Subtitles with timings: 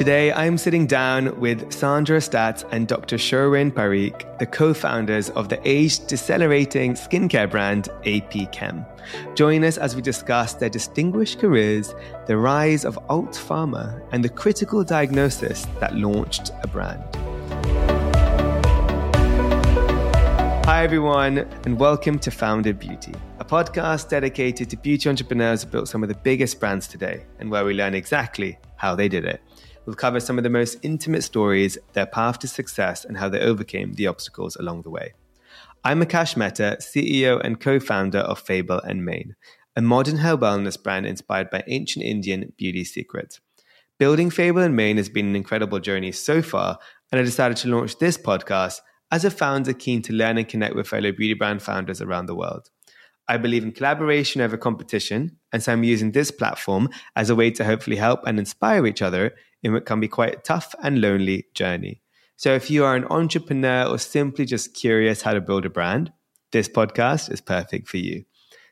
[0.00, 3.18] Today, I'm sitting down with Sandra Statz and Dr.
[3.18, 8.86] Sherwin Parikh, the co founders of the age decelerating skincare brand AP Chem.
[9.34, 11.94] Join us as we discuss their distinguished careers,
[12.26, 17.04] the rise of alt pharma, and the critical diagnosis that launched a brand.
[20.64, 25.88] Hi, everyone, and welcome to Founded Beauty, a podcast dedicated to beauty entrepreneurs who built
[25.88, 29.42] some of the biggest brands today and where we learn exactly how they did it.
[29.90, 33.40] We'll cover some of the most intimate stories, their path to success, and how they
[33.40, 35.14] overcame the obstacles along the way.
[35.82, 39.34] I'm Akash Mehta, CEO and co founder of Fable and Mane,
[39.74, 43.40] a modern health wellness brand inspired by ancient Indian beauty secrets.
[43.98, 46.78] Building Fable and Mane has been an incredible journey so far,
[47.10, 50.76] and I decided to launch this podcast as a founder keen to learn and connect
[50.76, 52.70] with fellow beauty brand founders around the world.
[53.26, 57.50] I believe in collaboration over competition, and so I'm using this platform as a way
[57.50, 59.34] to hopefully help and inspire each other
[59.68, 62.02] what can be quite a tough and lonely journey.
[62.36, 66.12] So if you are an entrepreneur or simply just curious how to build a brand,
[66.52, 68.24] this podcast is perfect for you.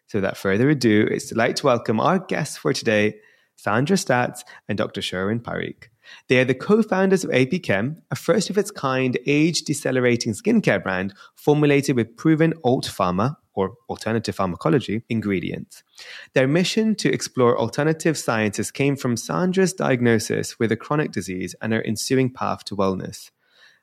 [0.06, 3.16] So without further ado, it's a delight to welcome our guests for today,
[3.56, 5.02] Sandra Statz and Dr.
[5.02, 5.88] Sherwin Parikh.
[6.28, 10.82] They are the co-founders of AP Chem, a first of its kind age decelerating skincare
[10.82, 15.82] brand formulated with proven alt pharma or alternative pharmacology ingredients.
[16.34, 21.72] Their mission to explore alternative sciences came from Sandra's diagnosis with a chronic disease and
[21.72, 23.32] her ensuing path to wellness.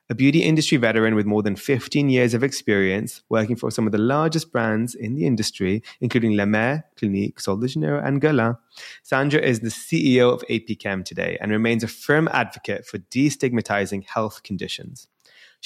[0.08, 3.92] A beauty industry veteran with more than 15 years of experience working for some of
[3.92, 8.56] the largest brands in the industry, including La Mer, Clinique, Sol de Janeiro, and Guerlain,
[9.02, 14.06] Sandra is the CEO of AP Chem today and remains a firm advocate for destigmatizing
[14.06, 15.08] health conditions.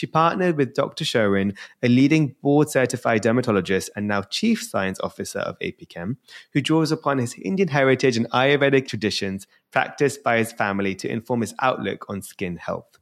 [0.01, 1.05] She partnered with Dr.
[1.05, 6.17] Sherwin, a leading board certified dermatologist and now chief science officer of APChem,
[6.55, 11.43] who draws upon his Indian heritage and Ayurvedic traditions practiced by his family to inform
[11.43, 12.99] his outlook on skin health.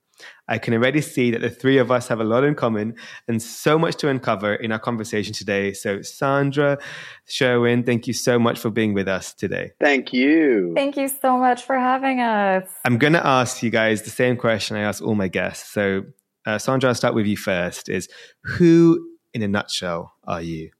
[0.48, 2.96] I can already see that the three of us have a lot in common
[3.28, 5.72] and so much to uncover in our conversation today.
[5.74, 6.78] So, Sandra,
[7.26, 9.70] Sherwin, thank you so much for being with us today.
[9.80, 10.72] Thank you.
[10.74, 12.68] Thank you so much for having us.
[12.84, 15.70] I'm going to ask you guys the same question I ask all my guests.
[15.70, 16.02] So,
[16.48, 17.88] uh, Sandra, I'll start with you first.
[17.90, 18.08] Is
[18.42, 20.70] who, in a nutshell, are you?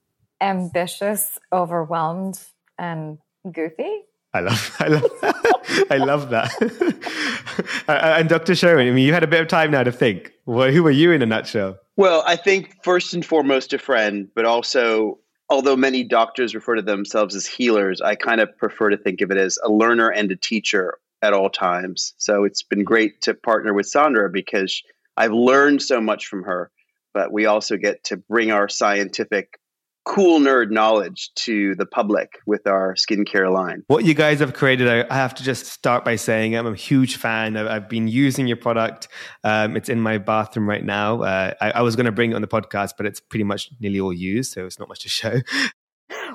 [0.40, 2.40] Ambitious, overwhelmed,
[2.78, 3.18] and
[3.52, 4.04] goofy.
[4.32, 5.10] I love, I love,
[5.90, 7.84] I love that.
[7.88, 8.54] and Dr.
[8.54, 10.32] Sherwin, I mean, you had a bit of time now to think.
[10.46, 11.78] Well, who are you in a nutshell?
[11.96, 15.18] Well, I think first and foremost a friend, but also,
[15.50, 19.30] although many doctors refer to themselves as healers, I kind of prefer to think of
[19.30, 22.14] it as a learner and a teacher at all times.
[22.16, 24.82] So it's been great to partner with Sandra because
[25.18, 26.70] I've learned so much from her,
[27.12, 29.58] but we also get to bring our scientific
[30.04, 33.82] cool nerd knowledge to the public with our skincare line.
[33.88, 37.16] What you guys have created, I have to just start by saying I'm a huge
[37.16, 37.56] fan.
[37.56, 39.08] I've been using your product.
[39.42, 41.22] Um, it's in my bathroom right now.
[41.22, 43.70] Uh, I, I, was going to bring it on the podcast, but it's pretty much
[43.80, 45.40] nearly all used, so it's not much to show.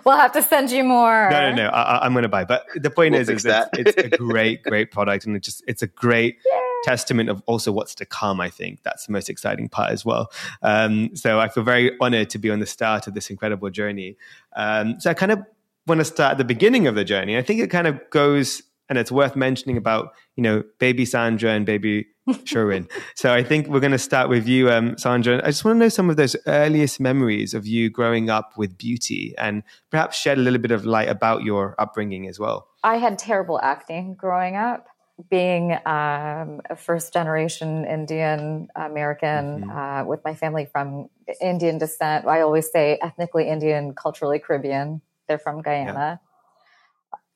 [0.05, 1.29] We'll have to send you more.
[1.29, 1.67] No, no, no.
[1.69, 2.43] I, am going to buy.
[2.43, 5.63] But the point we'll is, is it's, it's, a great, great product, and it just
[5.65, 6.37] it's a great.
[6.45, 8.39] Yay testament of also what's to come.
[8.39, 10.31] I think that's the most exciting part as well.
[10.61, 14.17] Um, so I feel very honored to be on the start of this incredible journey.
[14.55, 15.43] Um, so I kind of
[15.87, 17.37] want to start at the beginning of the journey.
[17.37, 21.51] I think it kind of goes, and it's worth mentioning about you know baby Sandra
[21.51, 22.07] and baby
[22.45, 22.87] Sherwin.
[23.15, 25.41] so I think we're going to start with you, um, Sandra.
[25.43, 28.77] I just want to know some of those earliest memories of you growing up with
[28.77, 32.67] beauty, and perhaps shed a little bit of light about your upbringing as well.
[32.83, 34.87] I had terrible acne growing up
[35.29, 39.69] being um, a first generation Indian American mm-hmm.
[39.69, 41.09] uh, with my family from
[41.41, 45.01] Indian descent, I always say ethnically Indian, culturally Caribbean.
[45.27, 46.19] They're from Guyana.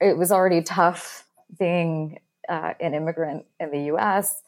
[0.01, 0.09] Yeah.
[0.09, 1.25] It was already tough
[1.57, 4.41] being uh, an immigrant in the US,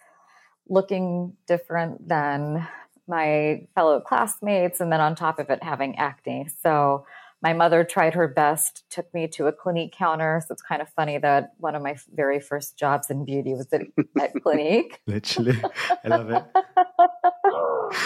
[0.67, 2.67] looking different than
[3.07, 6.47] my fellow classmates, and then on top of it, having acne.
[6.61, 7.05] So
[7.41, 10.43] my mother tried her best, took me to a Clinique counter.
[10.45, 13.71] So it's kind of funny that one of my very first jobs in beauty was
[13.71, 13.81] at,
[14.19, 14.99] at Clinique.
[15.07, 15.61] Literally.
[16.03, 16.43] I love it.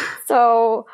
[0.27, 0.85] so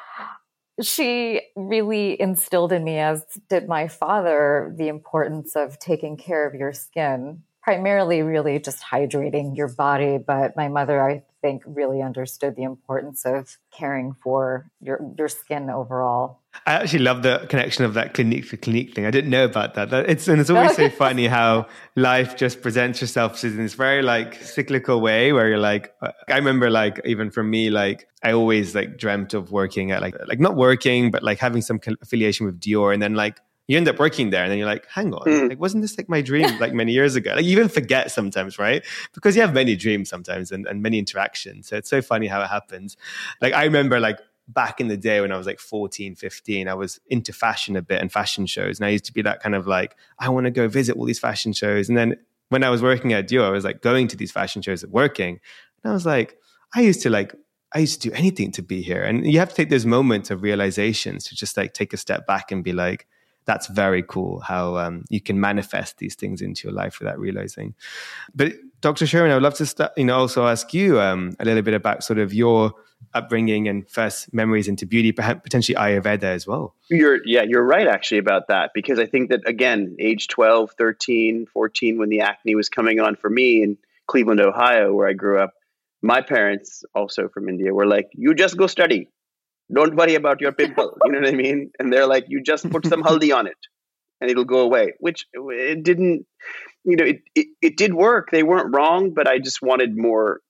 [0.82, 6.56] she really instilled in me, as did my father, the importance of taking care of
[6.56, 10.18] your skin, primarily, really just hydrating your body.
[10.18, 15.70] But my mother, I think, really understood the importance of caring for your, your skin
[15.70, 16.39] overall.
[16.66, 19.06] I actually love the connection of that clinique for clinique thing.
[19.06, 19.94] I didn't know about that.
[20.10, 24.36] It's and it's always so funny how life just presents yourself in this very like
[24.36, 25.94] cyclical way where you're like,
[26.28, 30.16] I remember like even for me, like I always like dreamt of working at like
[30.28, 33.88] like not working, but like having some affiliation with Dior, and then like you end
[33.88, 35.50] up working there and then you're like hang on mm.
[35.50, 38.58] like wasn't this like my dream like many years ago like you even forget sometimes
[38.58, 42.26] right because you have many dreams sometimes and, and many interactions so it's so funny
[42.26, 42.98] how it happens
[43.42, 44.20] like i remember like
[44.54, 47.82] back in the day when I was like 14, 15, I was into fashion a
[47.82, 48.80] bit and fashion shows.
[48.80, 51.06] And I used to be that kind of like, I want to go visit all
[51.06, 51.88] these fashion shows.
[51.88, 52.18] And then
[52.50, 54.92] when I was working at Dior, I was like going to these fashion shows and
[54.92, 55.40] working.
[55.84, 56.38] And I was like,
[56.74, 57.34] I used to like,
[57.74, 59.04] I used to do anything to be here.
[59.04, 62.26] And you have to take those moments of realizations to just like take a step
[62.26, 63.08] back and be like,
[63.46, 67.74] that's very cool how um, you can manifest these things into your life without realizing.
[68.36, 69.08] But Dr.
[69.08, 71.74] Sherwin, I would love to start, you know, also ask you um, a little bit
[71.74, 72.74] about sort of your
[73.14, 76.76] upbringing and first memories into beauty, potentially Ayurveda as well.
[76.90, 81.48] You're, yeah, you're right actually about that because I think that again, age 12, 13,
[81.52, 85.40] 14, when the acne was coming on for me in Cleveland, Ohio, where I grew
[85.40, 85.54] up,
[86.02, 89.10] my parents, also from India, were like, "You just go study,
[89.74, 91.72] don't worry about your pimple." you know what I mean?
[91.80, 93.58] And they're like, "You just put some haldi on it,
[94.22, 96.26] and it'll go away." Which it didn't.
[96.86, 98.32] You know, it, it it did work.
[98.32, 100.42] They weren't wrong, but I just wanted more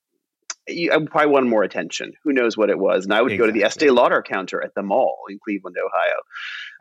[0.68, 2.14] I probably wanted more attention.
[2.24, 3.06] Who knows what it was?
[3.06, 3.48] And I would exactly.
[3.48, 6.18] go to the Estee Lauder counter at the mall in Cleveland, Ohio.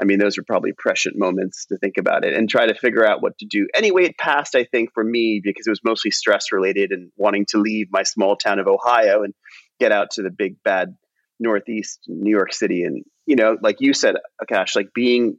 [0.00, 3.06] I mean, those are probably prescient moments to think about it and try to figure
[3.06, 3.66] out what to do.
[3.74, 7.46] Anyway, it passed, I think, for me because it was mostly stress related and wanting
[7.50, 9.32] to leave my small town of Ohio and
[9.80, 10.94] get out to the big bad
[11.40, 12.82] Northeast New York City.
[12.82, 15.38] And, you know, like you said, Akash, like being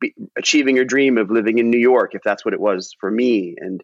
[0.00, 3.10] be, achieving your dream of living in New York, if that's what it was for
[3.10, 3.82] me, and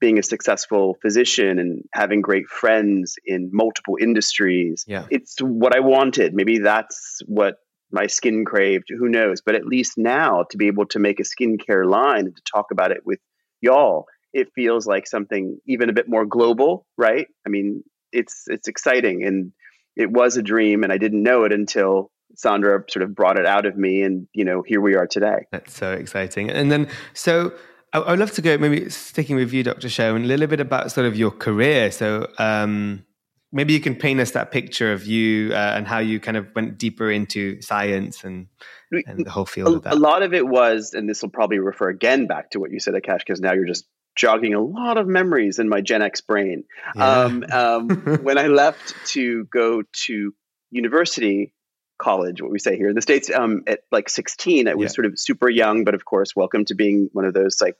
[0.00, 4.84] being a successful physician and having great friends in multiple industries.
[4.86, 5.06] Yeah.
[5.10, 6.34] It's what I wanted.
[6.34, 7.56] Maybe that's what
[7.90, 8.88] my skin craved.
[8.88, 9.40] Who knows?
[9.40, 12.66] But at least now to be able to make a skincare line and to talk
[12.70, 13.20] about it with
[13.60, 17.26] y'all, it feels like something even a bit more global, right?
[17.46, 17.82] I mean,
[18.12, 19.52] it's it's exciting and
[19.96, 23.46] it was a dream and I didn't know it until Sandra sort of brought it
[23.46, 25.46] out of me, and you know, here we are today.
[25.50, 26.50] That's so exciting.
[26.50, 27.52] And then, so
[27.92, 29.88] I, would love to go maybe sticking with you, Dr.
[29.88, 31.90] Sherwin, a little bit about sort of your career.
[31.90, 33.04] So um,
[33.52, 36.48] maybe you can paint us that picture of you uh, and how you kind of
[36.54, 38.48] went deeper into science and,
[38.90, 39.92] and the whole field a, of that.
[39.94, 42.80] A lot of it was, and this will probably refer again back to what you
[42.80, 43.86] said, Akash, because now you're just
[44.16, 46.64] jogging a lot of memories in my Gen X brain.
[46.94, 47.20] Yeah.
[47.20, 47.88] Um, um,
[48.22, 50.34] when I left to go to
[50.70, 51.52] university,
[51.98, 54.94] college, what we say here in the States, um, at like 16, I was yeah.
[54.94, 57.76] sort of super young, but of course, welcome to being one of those like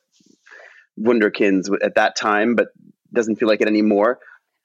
[0.98, 2.68] wunderkinds at that time, but
[3.12, 4.18] doesn't feel like it anymore.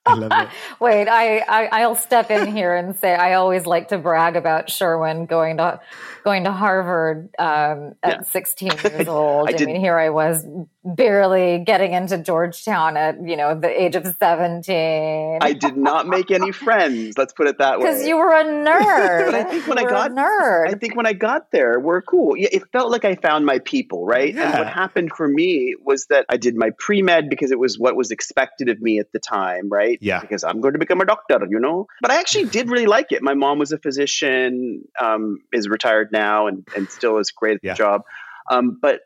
[0.04, 0.48] I love it.
[0.80, 4.68] Wait, I, I will step in here and say I always like to brag about
[4.68, 5.80] Sherwin going to
[6.24, 8.22] going to Harvard um, at yeah.
[8.22, 9.48] 16 years old.
[9.48, 10.44] I, I mean, here I was
[10.84, 15.38] barely getting into Georgetown at you know the age of 17.
[15.40, 17.16] I did not make any friends.
[17.16, 17.86] Let's put it that way.
[17.86, 19.26] Because you were a nerd.
[19.26, 22.36] but I think when I got nerd, I think when I got there, we're cool.
[22.36, 24.34] Yeah, it felt like I found my people, right?
[24.34, 24.50] Yeah.
[24.50, 27.78] And what happened for me was that I did my pre med because it was
[27.78, 29.98] what was expected of me at the time, right?
[30.00, 30.20] Yeah.
[30.20, 31.86] Because I'm going to become a doctor, you know.
[32.00, 33.22] But I actually did really like it.
[33.22, 37.60] My mom was a physician, um, is retired now and, and still is great at
[37.62, 37.72] yeah.
[37.72, 38.02] the job.
[38.50, 39.00] Um, but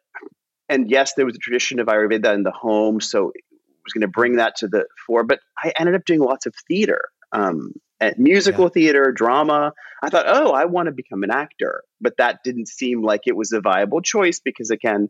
[0.68, 3.40] and yes, there was a tradition of Ayurveda in the home, so I
[3.84, 5.24] was going to bring that to the fore.
[5.24, 7.02] But I ended up doing lots of theater,
[7.32, 8.70] um, at musical yeah.
[8.70, 9.72] theater, drama.
[10.02, 13.36] I thought, oh, I want to become an actor, but that didn't seem like it
[13.36, 15.08] was a viable choice because again,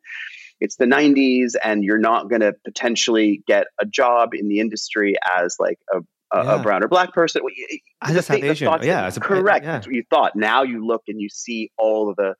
[0.60, 5.14] it's the 90s, and you're not going to potentially get a job in the industry
[5.38, 6.00] as like a
[6.32, 6.54] a, yeah.
[6.56, 7.42] a, brown or black person.
[8.00, 8.82] I just have Asian.
[8.82, 9.64] Yeah, a, correct.
[9.64, 9.72] Yeah.
[9.72, 10.34] That's what you thought.
[10.34, 12.34] Now you look and you see all of the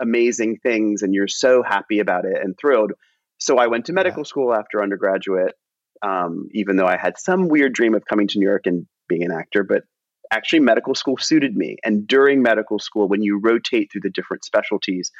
[0.00, 2.92] amazing things, and you're so happy about it and thrilled.
[3.38, 4.28] So I went to medical yeah.
[4.28, 5.54] school after undergraduate,
[6.02, 9.24] um, even though I had some weird dream of coming to New York and being
[9.24, 9.64] an actor.
[9.64, 9.84] But
[10.30, 11.76] actually, medical school suited me.
[11.84, 15.10] And during medical school, when you rotate through the different specialties,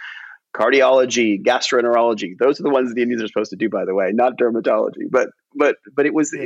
[0.55, 2.37] cardiology, gastroenterology.
[2.39, 5.09] Those are the ones the Indians are supposed to do, by the way, not dermatology.
[5.11, 6.37] But but but it was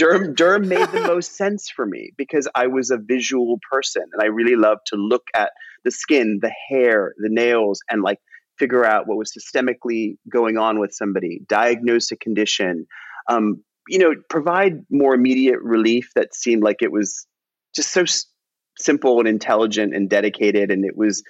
[0.00, 4.22] derm derm made the most sense for me because I was a visual person and
[4.22, 5.50] I really loved to look at
[5.84, 8.18] the skin, the hair, the nails, and like
[8.58, 12.86] figure out what was systemically going on with somebody, diagnose a condition,
[13.28, 17.26] um, you know, provide more immediate relief that seemed like it was
[17.74, 18.04] just so
[18.78, 21.22] simple and intelligent and dedicated and it was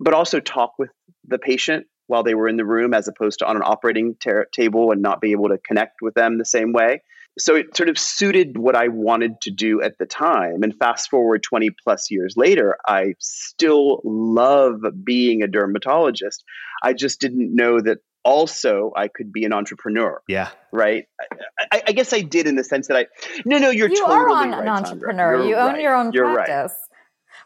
[0.00, 0.90] but also talk with
[1.28, 4.46] the patient while they were in the room as opposed to on an operating ter-
[4.52, 7.02] table and not be able to connect with them the same way
[7.38, 11.10] so it sort of suited what i wanted to do at the time and fast
[11.10, 16.44] forward 20 plus years later i still love being a dermatologist
[16.82, 20.20] i just didn't know that also I could be an entrepreneur.
[20.28, 20.50] Yeah.
[20.72, 21.04] Right.
[21.72, 23.06] I, I, guess I did in the sense that I.
[23.44, 25.46] No, no, you're you totally are on, right, an entrepreneur.
[25.46, 25.80] You own right.
[25.80, 26.76] your own you're practice.
[26.76, 26.85] Right.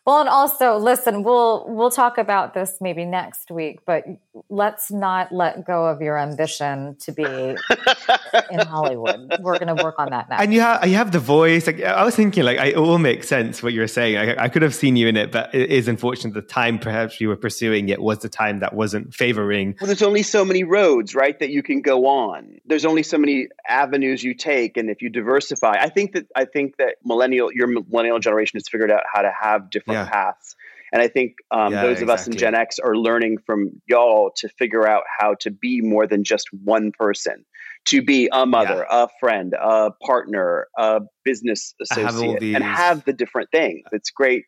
[0.06, 4.04] Well, and also, listen, we'll we'll talk about this maybe next week, but
[4.48, 9.30] let's not let go of your ambition to be in Hollywood.
[9.40, 10.38] We're going to work on that now.
[10.38, 11.66] And you have you have the voice.
[11.66, 14.16] Like I was thinking, like it all makes sense what you were saying.
[14.16, 17.20] I, I could have seen you in it, but it is unfortunate the time perhaps
[17.20, 19.76] you were pursuing it was the time that wasn't favoring.
[19.80, 22.58] Well, there's only so many roads, right, that you can go on.
[22.64, 26.46] There's only so many avenues you take, and if you diversify, I think that I
[26.46, 30.08] think that millennial your millennial generation has figured out how to have different different yeah.
[30.08, 30.56] paths.
[30.92, 32.12] And I think um, yeah, those of exactly.
[32.14, 36.06] us in Gen X are learning from y'all to figure out how to be more
[36.06, 37.44] than just one person,
[37.86, 39.04] to be a mother, yeah.
[39.04, 43.82] a friend, a partner, a business associate, have and have the different things.
[43.92, 44.44] It's great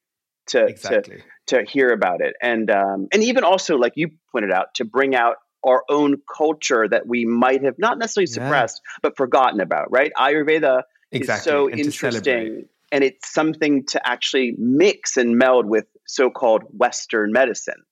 [0.49, 1.23] to exactly.
[1.47, 4.85] to, to hear about it, and um, and even also like you pointed out, to
[4.85, 9.93] bring out our own culture that we might have not necessarily suppressed but forgotten about.
[9.93, 10.83] Right, Ayurveda
[11.13, 11.39] exactly.
[11.39, 17.33] is so and interesting and it's something to actually mix and meld with so-called Western
[17.33, 17.83] medicine.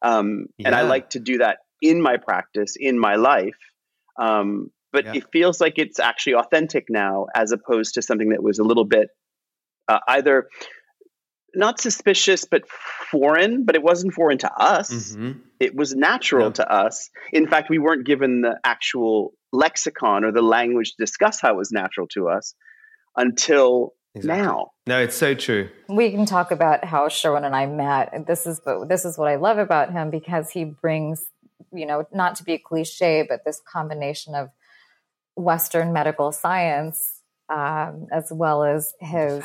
[0.00, 0.68] Um, yeah.
[0.68, 3.58] And I like to do that in my practice, in my life.
[4.18, 5.14] Um, but yeah.
[5.16, 8.84] it feels like it's actually authentic now, as opposed to something that was a little
[8.84, 9.08] bit
[9.88, 10.48] uh, either
[11.56, 12.62] not suspicious but
[13.10, 13.64] foreign.
[13.64, 15.40] But it wasn't foreign to us; mm-hmm.
[15.58, 17.10] it was natural to us.
[17.32, 21.56] In fact, we weren't given the actual lexicon or the language to discuss how it
[21.56, 22.54] was natural to us
[23.16, 24.42] until exactly.
[24.42, 24.70] now.
[24.86, 25.68] No, it's so true.
[25.88, 28.26] We can talk about how Sherwin and I met.
[28.26, 31.26] This is this is what I love about him because he brings,
[31.72, 34.50] you know, not to be a cliche, but this combination of
[35.36, 39.44] Western medical science um, as well as his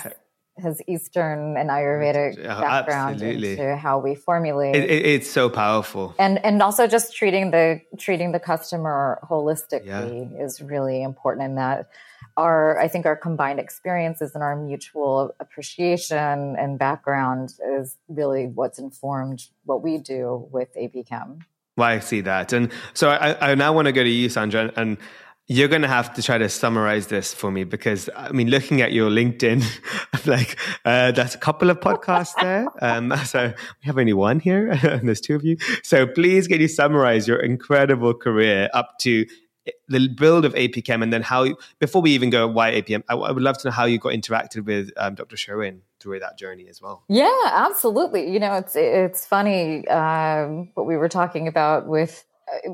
[0.62, 3.52] his Eastern and Ayurvedic background Absolutely.
[3.52, 4.76] into how we formulate.
[4.76, 10.32] It, it, it's so powerful, and and also just treating the treating the customer holistically
[10.32, 10.44] yeah.
[10.44, 11.90] is really important in that
[12.38, 18.80] our i think our combined experiences and our mutual appreciation and background is really what's
[18.80, 21.40] informed what we do with ap chem
[21.78, 24.72] well i see that and so i, I now want to go to you sandra
[24.76, 24.98] and
[25.50, 28.82] you're going to have to try to summarize this for me because I mean, looking
[28.82, 29.66] at your LinkedIn,
[30.14, 32.68] I'm like, uh, there's a couple of podcasts there.
[32.82, 35.58] Um, so we have only one here and there's two of you.
[35.82, 39.26] So please can you summarize your incredible career up to
[39.88, 41.48] the build of AP Chem and then how,
[41.80, 44.14] before we even go why APM, I, I would love to know how you got
[44.14, 45.36] interacted with um, Dr.
[45.36, 47.04] Sherwin through that journey as well.
[47.10, 48.32] Yeah, absolutely.
[48.32, 52.24] You know, it's, it's funny um, what we were talking about with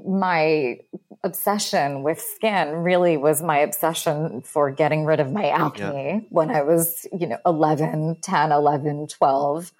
[0.05, 0.79] my
[1.24, 6.20] obsession with skin really was my obsession for getting rid of my acne yeah.
[6.29, 9.72] when I was, you know, 11, 10, 11, 12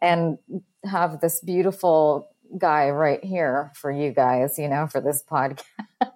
[0.00, 0.38] and
[0.84, 5.62] have this beautiful guy right here for you guys, you know, for this podcast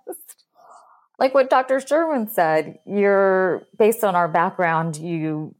[1.18, 1.80] like what Dr.
[1.80, 5.54] Sherwin said, you're based on our background, you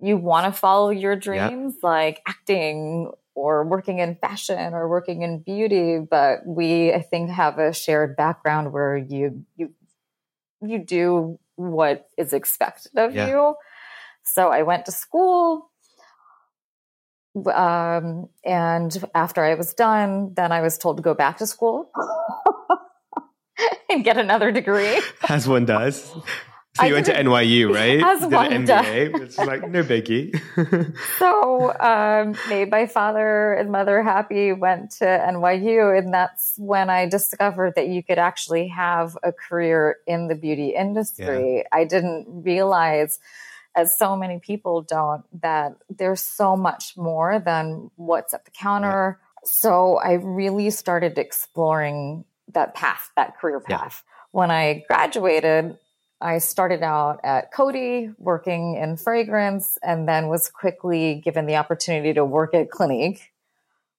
[0.00, 1.82] you want to follow your dreams yep.
[1.82, 7.58] like acting or working in fashion or working in beauty, but we I think have
[7.58, 9.72] a shared background where you you
[10.60, 13.28] you do what is expected of yeah.
[13.28, 13.54] you.
[14.24, 15.70] So I went to school
[17.52, 21.90] um, and after I was done, then I was told to go back to school.
[23.90, 25.00] and get another degree.
[25.28, 26.12] As one does.
[26.74, 28.02] So you went to NYU, right?
[28.02, 29.20] As Did an MBA.
[29.20, 30.32] It's like no biggie.
[31.18, 34.52] so um, made my father and mother happy.
[34.52, 39.96] Went to NYU, and that's when I discovered that you could actually have a career
[40.06, 41.58] in the beauty industry.
[41.58, 41.62] Yeah.
[41.72, 43.20] I didn't realize,
[43.76, 49.18] as so many people don't, that there's so much more than what's at the counter.
[49.20, 49.50] Yeah.
[49.50, 52.24] So I really started exploring
[52.54, 54.02] that path, that career path.
[54.06, 54.12] Yeah.
[54.30, 55.76] When I graduated,
[56.22, 62.14] I started out at Coty working in fragrance and then was quickly given the opportunity
[62.14, 63.32] to work at Clinique,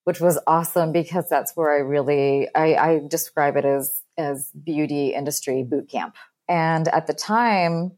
[0.06, 5.10] which was awesome because that's where I really I, I describe it as as beauty
[5.14, 6.16] industry boot camp.
[6.48, 7.92] And at the time,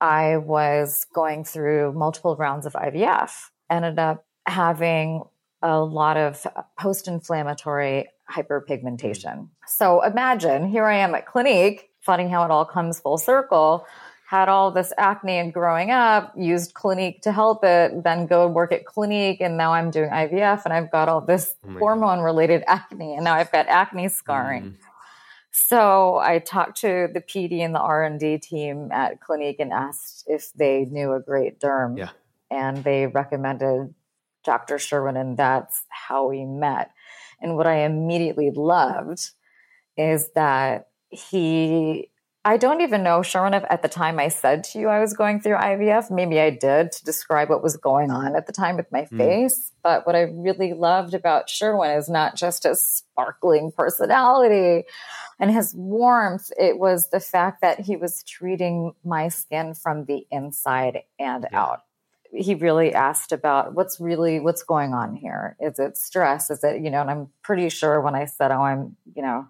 [0.00, 3.32] I was going through multiple rounds of IVF,
[3.68, 5.24] ended up having
[5.62, 6.46] a lot of
[6.78, 9.48] post inflammatory hyperpigmentation.
[9.66, 13.86] So imagine here I am at Clinique, funny how it all comes full circle.
[14.26, 18.72] Had all this acne and growing up, used Clinique to help it, then go work
[18.72, 22.64] at Clinique, and now I'm doing IVF and I've got all this oh hormone related
[22.66, 24.62] acne, and now I've got acne scarring.
[24.62, 24.74] Mm.
[25.50, 29.70] So I talked to the PD and the R and D team at Clinique and
[29.70, 32.10] asked if they knew a great derm, yeah.
[32.50, 33.94] and they recommended
[34.44, 34.78] Dr.
[34.78, 36.90] Sherwin, and that's how we met.
[37.42, 39.30] And what I immediately loved
[39.98, 42.10] is that he,
[42.44, 45.12] I don't even know, Sherwin, if at the time I said to you I was
[45.12, 46.10] going through IVF.
[46.10, 49.16] Maybe I did to describe what was going on at the time with my mm.
[49.16, 49.72] face.
[49.82, 54.84] But what I really loved about Sherwin is not just his sparkling personality
[55.38, 60.26] and his warmth, it was the fact that he was treating my skin from the
[60.30, 61.60] inside and yeah.
[61.60, 61.82] out
[62.32, 66.82] he really asked about what's really what's going on here is it stress is it
[66.82, 69.46] you know and i'm pretty sure when i said oh i'm you know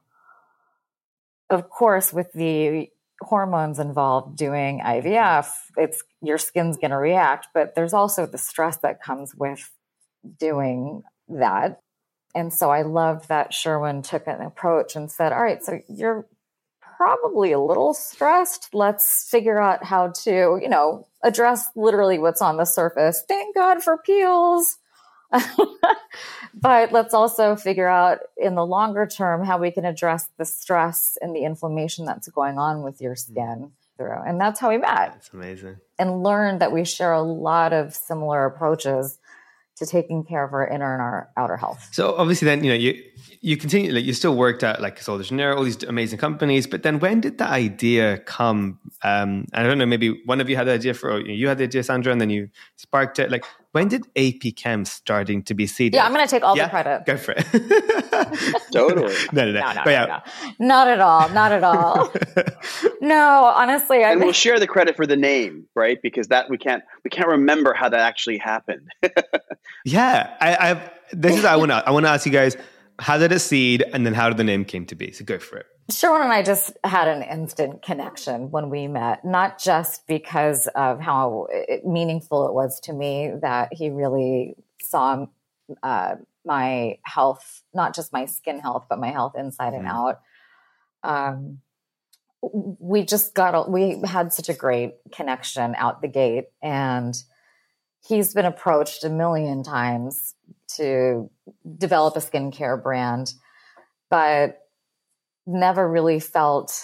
[1.50, 2.88] of course, with the
[3.20, 8.76] hormones involved doing IVF, it's your skin's going to react, but there's also the stress
[8.78, 9.70] that comes with
[10.38, 11.80] doing that.
[12.34, 16.26] And so I love that Sherwin took an approach and said, All right, so you're
[16.96, 18.68] probably a little stressed.
[18.72, 23.24] Let's figure out how to, you know, address literally what's on the surface.
[23.26, 24.78] Thank God for peels.
[26.54, 31.16] but let's also figure out in the longer term how we can address the stress
[31.20, 33.32] and the inflammation that's going on with your mm-hmm.
[33.32, 34.22] skin through.
[34.26, 35.12] And that's how we met.
[35.12, 35.76] That's amazing.
[35.98, 39.18] And learned that we share a lot of similar approaches
[39.78, 41.88] to taking care of our inner and our outer health.
[41.92, 43.02] So obviously then, you know, you
[43.40, 46.66] you continue like you still worked at like Sol de Janeiro, all these amazing companies,
[46.66, 48.78] but then when did the idea come?
[49.04, 51.64] Um I don't know, maybe one of you had the idea for you had the
[51.64, 53.30] idea, Sandra, and then you sparked it.
[53.30, 55.94] Like when did AP Chem starting to be seeded?
[55.94, 56.64] Yeah, I'm going to take all yeah?
[56.64, 57.04] the credit.
[57.04, 57.44] Go for it.
[58.72, 59.14] totally.
[59.32, 59.60] No, no, no.
[59.60, 60.20] No, no, no, yeah.
[60.58, 61.28] no, Not at all.
[61.30, 62.12] Not at all.
[63.02, 64.12] no, honestly, I.
[64.12, 65.98] And we'll share the credit for the name, right?
[66.02, 68.88] Because that we can't we can't remember how that actually happened.
[69.84, 70.90] yeah, I, I.
[71.12, 72.56] This is I want to I want to ask you guys
[72.98, 75.12] how did it seed, and then how did the name came to be?
[75.12, 75.66] So go for it.
[75.90, 81.00] Sherwin and I just had an instant connection when we met, not just because of
[81.00, 81.46] how
[81.84, 85.26] meaningful it was to me that he really saw
[85.82, 89.90] uh, my health, not just my skin health, but my health inside and mm.
[89.90, 90.20] out.
[91.02, 91.60] Um,
[92.42, 96.46] we just got, we had such a great connection out the gate.
[96.62, 97.14] And
[98.06, 100.34] he's been approached a million times
[100.78, 101.30] to
[101.76, 103.34] develop a skincare brand.
[104.10, 104.58] But
[105.46, 106.82] never really felt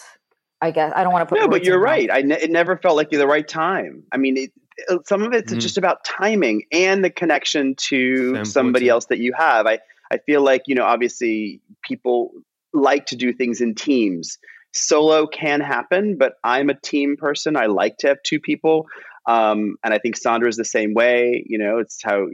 [0.64, 1.40] I guess I don't want to put.
[1.42, 2.08] No, but you're right.
[2.10, 4.04] I ne- it never felt like the right time.
[4.10, 5.60] I mean, it, it, some of it's mm.
[5.60, 9.66] just about timing and the connection to somebody else that you have.
[9.66, 12.32] I I feel like you know, obviously, people
[12.72, 14.38] like to do things in teams.
[14.72, 17.56] Solo can happen, but I'm a team person.
[17.56, 18.86] I like to have two people,
[19.26, 21.44] um, and I think Sandra is the same way.
[21.46, 22.26] You know, it's how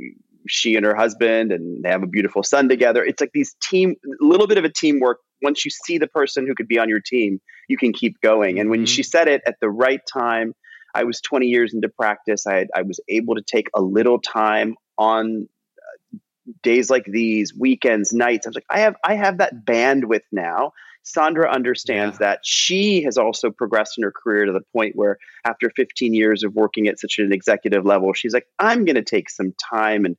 [0.50, 3.04] she and her husband, and they have a beautiful son together.
[3.04, 6.46] It's like these team, a little bit of a teamwork once you see the person
[6.46, 8.58] who could be on your team, you can keep going.
[8.58, 8.86] And when mm-hmm.
[8.86, 10.54] she said it at the right time,
[10.94, 12.46] I was 20 years into practice.
[12.46, 15.48] I, had, I was able to take a little time on
[15.82, 16.18] uh,
[16.62, 18.46] days like these, weekends, nights.
[18.46, 20.72] I was like, I have, I have that bandwidth now.
[21.02, 22.26] Sandra understands yeah.
[22.26, 22.40] that.
[22.42, 26.54] She has also progressed in her career to the point where, after 15 years of
[26.54, 30.16] working at such an executive level, she's like, I'm going to take some time and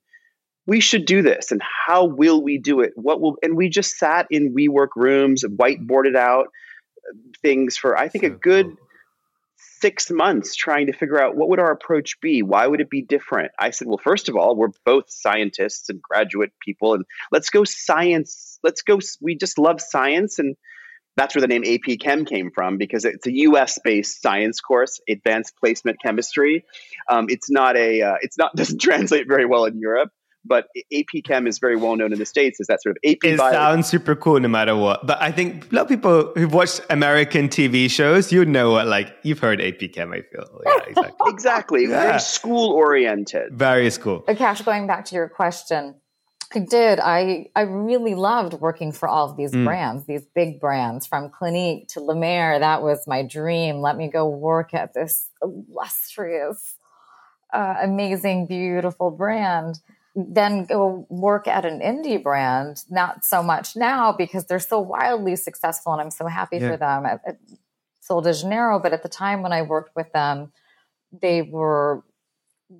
[0.66, 3.98] we should do this and how will we do it what will and we just
[3.98, 8.78] sat in WeWork rooms whiteboarded out uh, things for i think so a good cool.
[9.56, 13.02] six months trying to figure out what would our approach be why would it be
[13.02, 17.50] different i said well first of all we're both scientists and graduate people and let's
[17.50, 20.56] go science let's go we just love science and
[21.18, 23.78] that's where the name AP Chem came from because it's a U.S.
[23.84, 26.64] based science course, advanced placement chemistry.
[27.10, 30.10] Um, it's not a, uh, it's not doesn't translate very well in Europe
[30.46, 33.24] but AP Chem is very well known in the States as that sort of AP
[33.24, 33.52] It bio.
[33.52, 35.06] sounds super cool no matter what.
[35.06, 38.88] But I think a lot of people who've watched American TV shows, you know what,
[38.88, 40.62] like, you've heard AP Chem, I feel.
[40.66, 41.14] Yeah, exactly.
[41.28, 41.82] exactly.
[41.84, 42.08] Yeah.
[42.08, 43.54] Very school oriented.
[43.54, 44.24] Very school.
[44.28, 45.96] Akash, going back to your question,
[46.54, 47.00] I did.
[47.00, 49.64] I, I really loved working for all of these mm.
[49.64, 52.60] brands, these big brands from Clinique to La Mer.
[52.60, 53.80] That was my dream.
[53.80, 56.76] Let me go work at this illustrious,
[57.54, 59.80] uh, amazing, beautiful brand
[60.16, 62.84] then go work at an indie brand.
[62.90, 66.72] Not so much now because they're so wildly successful, and I'm so happy yeah.
[66.72, 67.38] for them at, at
[68.02, 68.80] Sol de Janeiro.
[68.80, 70.52] But at the time when I worked with them,
[71.12, 72.04] they were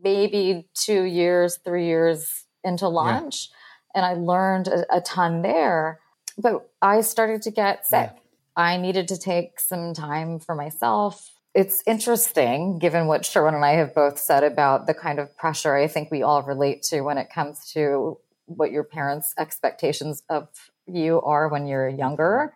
[0.04, 4.02] maybe two years, three years into launch, yeah.
[4.02, 6.00] and I learned a, a, ton there.
[6.38, 8.12] But I started to get sick.
[8.14, 8.20] Yeah.
[8.56, 13.74] I needed to take some time for myself it's interesting given what Sherwin and I
[13.74, 17.18] have both said about the kind of pressure I think we all relate to when
[17.18, 20.48] it comes to what your parents' expectations of
[20.88, 22.54] you are when you're younger.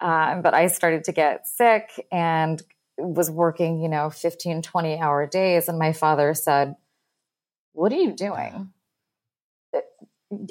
[0.00, 2.62] Um, but I started to get sick and
[2.98, 5.68] was working, you know, 15, 20 hour days.
[5.68, 6.76] And my father said,
[7.72, 8.70] What are you doing?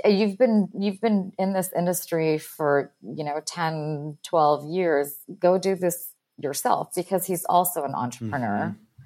[0.04, 5.18] You've been you've been in this industry for, you know, 10, 12 years.
[5.40, 8.76] Go do this yourself because he's also an entrepreneur.
[8.76, 9.04] Mm-hmm.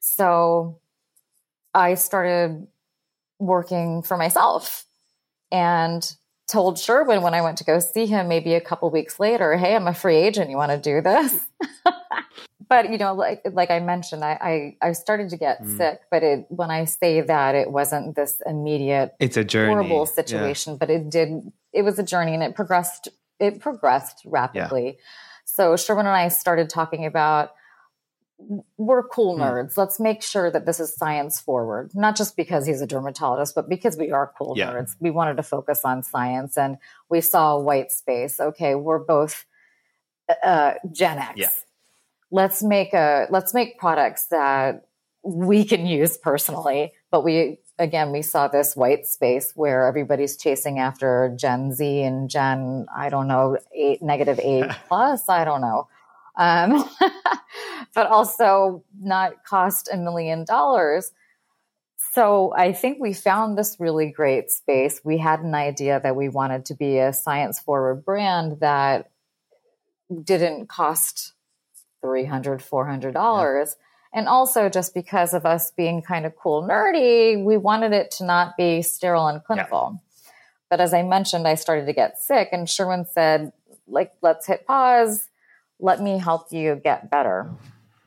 [0.00, 0.80] So
[1.74, 2.66] I started
[3.38, 4.84] working for myself
[5.50, 6.16] and
[6.48, 9.74] told Sherwin when I went to go see him maybe a couple weeks later, hey,
[9.74, 10.50] I'm a free agent.
[10.50, 11.38] You want to do this?
[12.68, 15.76] but you know, like like I mentioned, I I, I started to get mm.
[15.76, 19.72] sick, but it when I say that it wasn't this immediate it's a journey.
[19.72, 20.78] horrible situation, yeah.
[20.78, 24.86] but it did it was a journey and it progressed it progressed rapidly.
[24.86, 25.04] Yeah.
[25.54, 27.50] So Sherwin and I started talking about
[28.78, 29.42] we're cool hmm.
[29.42, 29.76] nerds.
[29.76, 33.68] Let's make sure that this is science forward, not just because he's a dermatologist, but
[33.68, 34.72] because we are cool yeah.
[34.72, 34.96] nerds.
[35.00, 38.40] We wanted to focus on science and we saw white space.
[38.40, 39.44] Okay, we're both
[40.42, 41.32] uh, Gen X.
[41.36, 41.50] Yeah.
[42.30, 44.86] Let's make a let's make products that
[45.22, 50.78] we can use personally, but we again we saw this white space where everybody's chasing
[50.78, 55.88] after Gen Z and Gen I don't know eight negative eight plus I don't know
[56.36, 56.88] um,
[57.94, 61.12] but also not cost a million dollars.
[62.12, 65.00] So I think we found this really great space.
[65.04, 69.10] We had an idea that we wanted to be a science forward brand that
[70.24, 71.34] didn't cost
[72.02, 73.12] $300, $400.
[73.14, 73.72] Yeah.
[74.12, 78.24] And also, just because of us being kind of cool nerdy, we wanted it to
[78.24, 79.92] not be sterile and clinical.
[79.92, 80.32] Yeah.
[80.68, 83.52] But as I mentioned, I started to get sick, and Sherwin said,
[83.86, 85.28] like, let's hit pause
[85.80, 87.50] let me help you get better.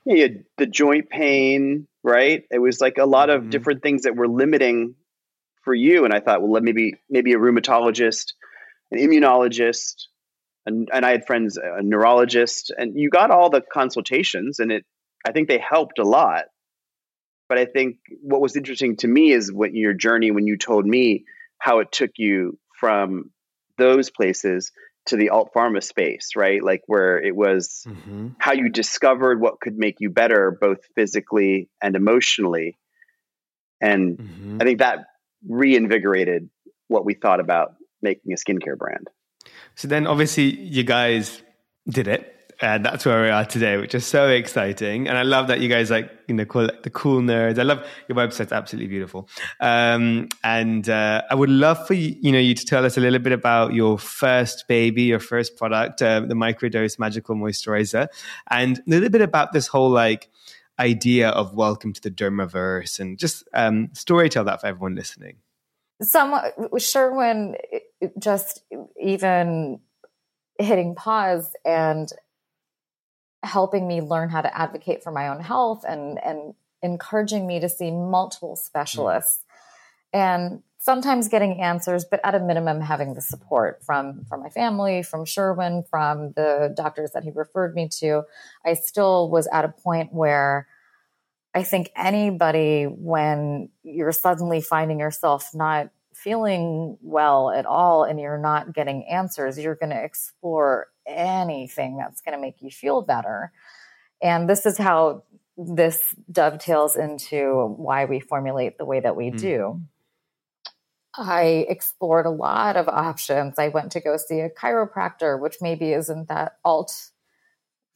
[0.06, 2.44] Yeah, the joint pain, right?
[2.52, 3.50] It was like a lot of mm-hmm.
[3.50, 4.96] different things that were limiting
[5.64, 6.06] for you.
[6.06, 8.34] And I thought, well, let maybe maybe a rheumatologist,
[8.92, 10.04] an immunologist,
[10.66, 14.86] and, and I had friends, a neurologist, and you got all the consultations, and it
[15.26, 16.46] I think they helped a lot.
[17.50, 20.86] But I think what was interesting to me is what your journey when you told
[20.86, 21.26] me
[21.60, 23.32] how it took you from
[23.78, 24.72] those places
[25.06, 26.64] to the alt pharma space, right?
[26.64, 28.30] Like where it was mm-hmm.
[28.38, 32.78] how you discovered what could make you better, both physically and emotionally.
[33.82, 34.58] And mm-hmm.
[34.62, 35.00] I think that
[35.48, 36.50] reinvigorated
[36.88, 39.10] what we thought about making a skincare brand.
[39.76, 41.42] So then obviously you guys
[41.90, 42.33] did it
[42.64, 45.10] and that's where we are today, which is so exciting.
[45.10, 47.60] And I love that you guys like you know call it the cool nerds.
[47.60, 49.28] I love your website's absolutely beautiful.
[49.60, 53.02] Um, and uh, I would love for you, you know you to tell us a
[53.02, 58.08] little bit about your first baby, your first product, uh, the microdose magical moisturizer,
[58.50, 60.30] and a little bit about this whole like
[60.80, 65.36] idea of welcome to the dermaverse and just um, story tell that for everyone listening.
[66.02, 66.34] Some
[66.78, 67.56] Sherwin
[68.18, 68.64] just
[68.98, 69.82] even
[70.60, 72.10] hitting pause and
[73.44, 77.70] helping me learn how to advocate for my own health and and encouraging me to
[77.70, 79.44] see multiple specialists
[80.14, 85.02] and sometimes getting answers but at a minimum having the support from from my family
[85.04, 88.24] from sherwin from the doctors that he referred me to.
[88.66, 90.68] I still was at a point where
[91.54, 98.38] i think anybody when you're suddenly finding yourself not feeling well at all and you're
[98.38, 103.52] not getting answers you're going to explore anything that's going to make you feel better.
[104.22, 105.24] And this is how
[105.58, 109.40] this dovetails into why we formulate the way that we mm.
[109.40, 109.82] do.
[111.16, 113.60] I explored a lot of options.
[113.60, 117.12] I went to go see a chiropractor, which maybe isn't that alt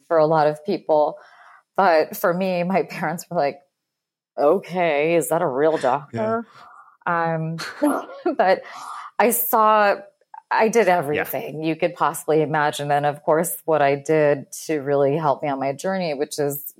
[0.07, 1.17] for a lot of people.
[1.75, 3.59] But for me, my parents were like,
[4.37, 6.45] okay, is that a real doctor?
[7.07, 7.35] Yeah.
[7.35, 7.57] Um,
[8.37, 8.61] but
[9.17, 9.95] I saw
[10.49, 11.69] I did everything yeah.
[11.69, 12.91] you could possibly imagine.
[12.91, 16.73] And of course, what I did to really help me on my journey, which is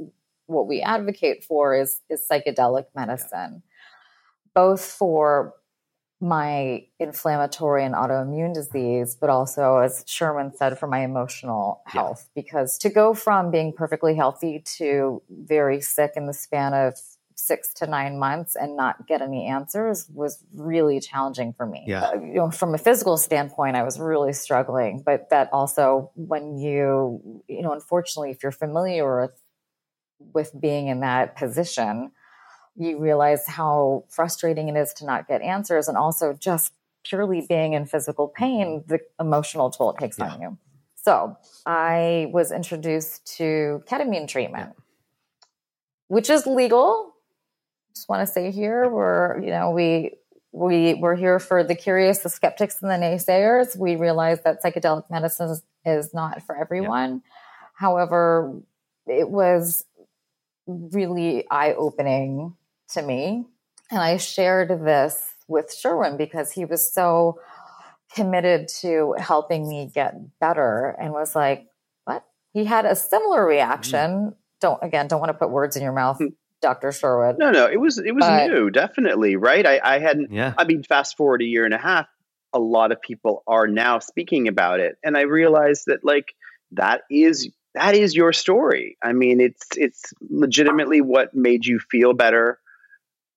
[0.45, 4.51] what we advocate for, is, is psychedelic medicine, yeah.
[4.55, 5.53] both for
[6.19, 12.27] my inflammatory and autoimmune disease, but also, as Sherwin said, for my emotional health.
[12.33, 12.41] Yeah.
[12.41, 16.95] Because to go from being perfectly healthy to very sick in the span of
[17.39, 21.83] six to nine months and not get any answers was really challenging for me.
[21.85, 22.07] Yeah.
[22.07, 25.03] Uh, you know, from a physical standpoint, I was really struggling.
[25.05, 29.39] But that also, when you, you know, unfortunately, if you're familiar with
[30.33, 32.11] with being in that position,
[32.75, 36.73] you realize how frustrating it is to not get answers, and also just
[37.03, 40.31] purely being in physical pain, the emotional toll it takes yeah.
[40.31, 40.57] on you.
[40.95, 44.73] So I was introduced to ketamine treatment,
[46.07, 47.13] which is legal
[47.97, 50.11] just want to say here we're you know we
[50.51, 55.09] we we're here for the curious the skeptics and the naysayers we realize that psychedelic
[55.09, 57.23] medicine is, is not for everyone
[57.73, 58.61] however
[59.07, 59.83] it was
[60.67, 62.55] really eye-opening
[62.87, 63.43] to me
[63.89, 67.39] and i shared this with sherwin because he was so
[68.13, 71.67] committed to helping me get better and was like
[72.05, 74.11] "What?" he had a similar reaction.
[74.31, 74.35] Mm.
[74.61, 76.19] Don't again, don't want to put words in your mouth.
[76.19, 76.33] Mm.
[76.61, 76.91] Dr.
[76.91, 77.37] Sherwin.
[77.37, 79.65] No, no, it was it was but, new, definitely, right?
[79.65, 80.31] I, I hadn't.
[80.31, 80.53] Yeah.
[80.57, 82.07] I mean, fast forward a year and a half,
[82.53, 86.33] a lot of people are now speaking about it, and I realized that like
[86.71, 88.97] that is that is your story.
[89.03, 92.59] I mean, it's it's legitimately what made you feel better,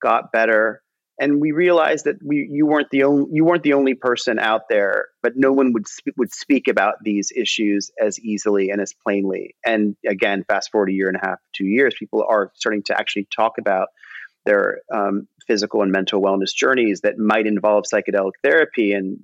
[0.00, 0.82] got better,
[1.20, 4.62] and we realized that we you weren't the only you weren't the only person out
[4.70, 8.94] there, but no one would sp- would speak about these issues as easily and as
[8.94, 9.54] plainly.
[9.64, 12.98] And again, fast forward a year and a half, two years, people are starting to
[12.98, 13.88] actually talk about
[14.46, 19.20] their um, physical and mental wellness journeys that might involve psychedelic therapy and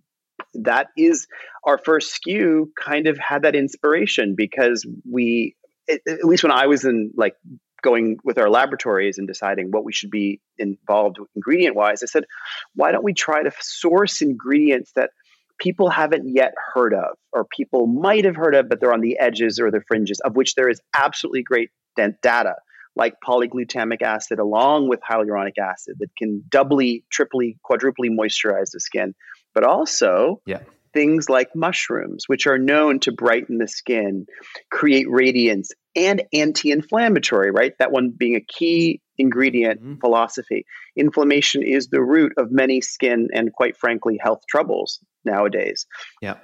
[0.53, 1.27] that is
[1.65, 5.57] our first SKU kind of had that inspiration because we
[5.89, 7.37] at least when I was in like
[7.87, 12.25] going with our laboratories and deciding what we should be involved ingredient wise, I said,
[12.75, 15.11] why don't we try to source ingredients that
[15.61, 19.19] people haven't yet heard of, or people might have heard of, but they're on the
[19.21, 22.57] edges or the fringes, of which there is absolutely great data,
[22.97, 29.15] like polyglutamic acid along with hyaluronic acid that can doubly, triply, quadruply moisturize the skin,
[29.55, 30.61] but also yeah
[30.97, 34.25] things like mushrooms, which are known to brighten the skin,
[34.71, 37.75] create radiance, and anti inflammatory, right?
[37.79, 40.01] That one being a key ingredient mm-hmm.
[40.01, 40.65] philosophy.
[40.97, 45.87] Inflammation is the root of many skin and, quite frankly, health troubles nowadays.
[46.23, 46.37] Yeah.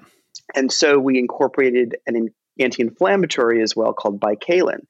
[0.54, 2.28] And so we incorporated an
[2.60, 4.80] anti inflammatory as well called baicalin.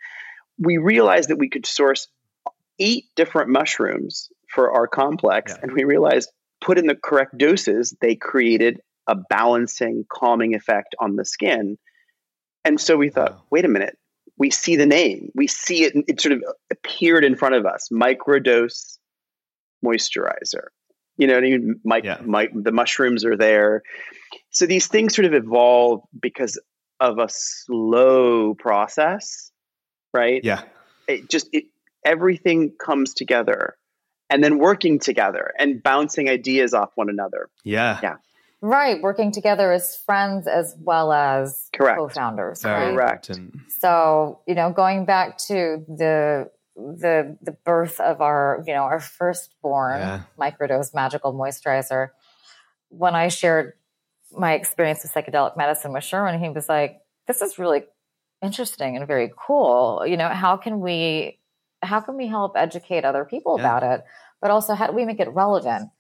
[0.58, 2.08] We realized that we could source
[2.80, 5.60] eight different mushrooms for our complex, yeah.
[5.62, 11.16] and we realized put in the correct doses, they created a balancing, calming effect on
[11.16, 11.78] the skin.
[12.64, 13.42] And so we thought, wow.
[13.50, 13.98] wait a minute,
[14.38, 17.88] we see the name, we see it, it sort of appeared in front of us
[17.92, 18.98] microdose
[19.84, 20.68] moisturizer.
[21.18, 21.80] You know what I mean?
[21.84, 22.18] My, yeah.
[22.24, 23.82] my, the mushrooms are there.
[24.50, 26.58] So these things sort of evolve because
[27.00, 29.50] of a slow process,
[30.14, 30.42] right?
[30.42, 30.62] Yeah.
[31.06, 31.64] It just, it,
[32.04, 33.76] everything comes together
[34.30, 37.50] and then working together and bouncing ideas off one another.
[37.64, 37.98] Yeah.
[38.02, 38.16] Yeah.
[38.64, 41.98] Right, working together as friends as well as Correct.
[41.98, 42.64] co-founders.
[42.64, 42.94] Right?
[42.94, 43.28] Correct.
[43.80, 49.00] So, you know, going back to the the the birth of our, you know, our
[49.00, 50.22] firstborn yeah.
[50.38, 52.10] microdose magical moisturizer,
[52.88, 53.72] when I shared
[54.30, 57.82] my experience with psychedelic medicine with Sherwin, he was like, "This is really
[58.42, 60.04] interesting and very cool.
[60.06, 61.40] You know, how can we
[61.82, 63.64] how can we help educate other people yeah.
[63.64, 64.04] about it?
[64.40, 65.90] But also, how do we make it relevant?"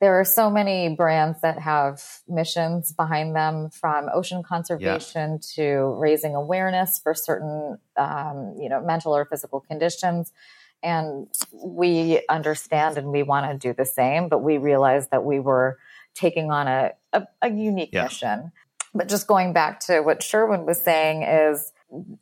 [0.00, 5.38] There are so many brands that have missions behind them from ocean conservation yeah.
[5.54, 10.32] to raising awareness for certain um, you know mental or physical conditions
[10.82, 15.40] and we understand and we want to do the same but we realized that we
[15.40, 15.78] were
[16.14, 18.04] taking on a, a, a unique yeah.
[18.04, 18.52] mission
[18.94, 21.72] but just going back to what sherwin was saying is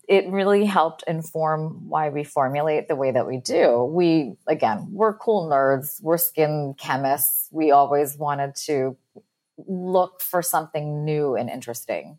[0.08, 3.84] it really helped inform why we formulate the way that we do.
[3.84, 7.48] We, again, we're cool nerds, we're skin chemists.
[7.50, 8.96] We always wanted to
[9.66, 12.18] look for something new and interesting.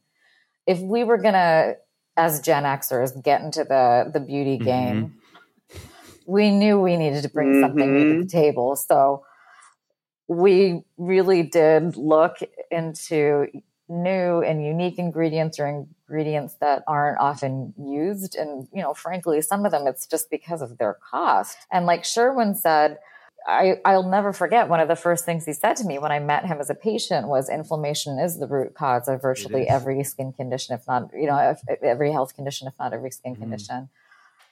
[0.66, 1.78] If we were going to,
[2.18, 4.66] as Gen Xers, get into the, the beauty mm-hmm.
[4.66, 5.14] game,
[6.26, 7.62] we knew we needed to bring mm-hmm.
[7.62, 8.28] something new to the mm-hmm.
[8.28, 8.76] table.
[8.76, 9.24] So
[10.28, 12.38] we really did look
[12.70, 13.48] into
[13.88, 18.36] new and unique ingredients or ingredients that aren't often used.
[18.36, 21.58] And, you know, frankly, some of them it's just because of their cost.
[21.72, 22.98] And like Sherwin said,
[23.48, 26.20] I, I'll never forget one of the first things he said to me when I
[26.20, 30.34] met him as a patient was inflammation is the root cause of virtually every skin
[30.34, 33.44] condition, if not, you know, if, every health condition, if not every skin mm-hmm.
[33.44, 33.90] condition.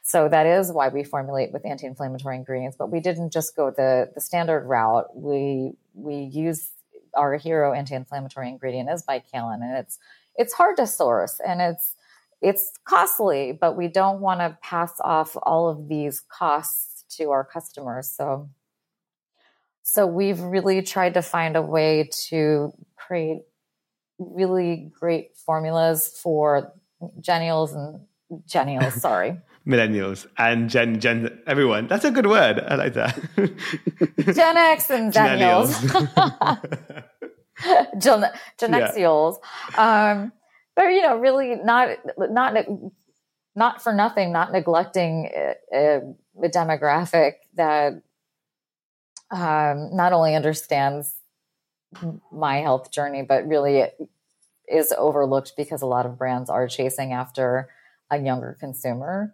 [0.02, 4.12] So that is why we formulate with anti-inflammatory ingredients, but we didn't just go the,
[4.14, 5.18] the standard route.
[5.18, 6.70] We, we use
[7.16, 9.98] our hero anti-inflammatory ingredient is baicalin and it's
[10.38, 11.96] it's hard to source and it's
[12.42, 17.44] it's costly but we don't want to pass off all of these costs to our
[17.44, 18.50] customers so
[19.84, 23.42] so we've really tried to find a way to create
[24.18, 26.74] really great formulas for
[27.22, 28.02] gennials and
[28.48, 31.88] gennials sorry millennials and Gen Gen everyone.
[31.88, 32.60] That's a good word.
[32.60, 33.16] I like that.
[34.36, 35.74] Gen X and Gennials.
[37.98, 38.26] Gen
[38.58, 39.38] Genexials.
[39.74, 40.12] Yeah.
[40.12, 40.32] Um,
[40.76, 42.54] but you know, really not not
[43.56, 45.32] not for nothing, not neglecting
[45.74, 46.02] a,
[46.44, 47.94] a demographic that
[49.32, 51.16] um, not only understands
[52.32, 53.86] my health journey, but really
[54.68, 57.70] is overlooked because a lot of brands are chasing after
[58.12, 59.34] a younger consumer.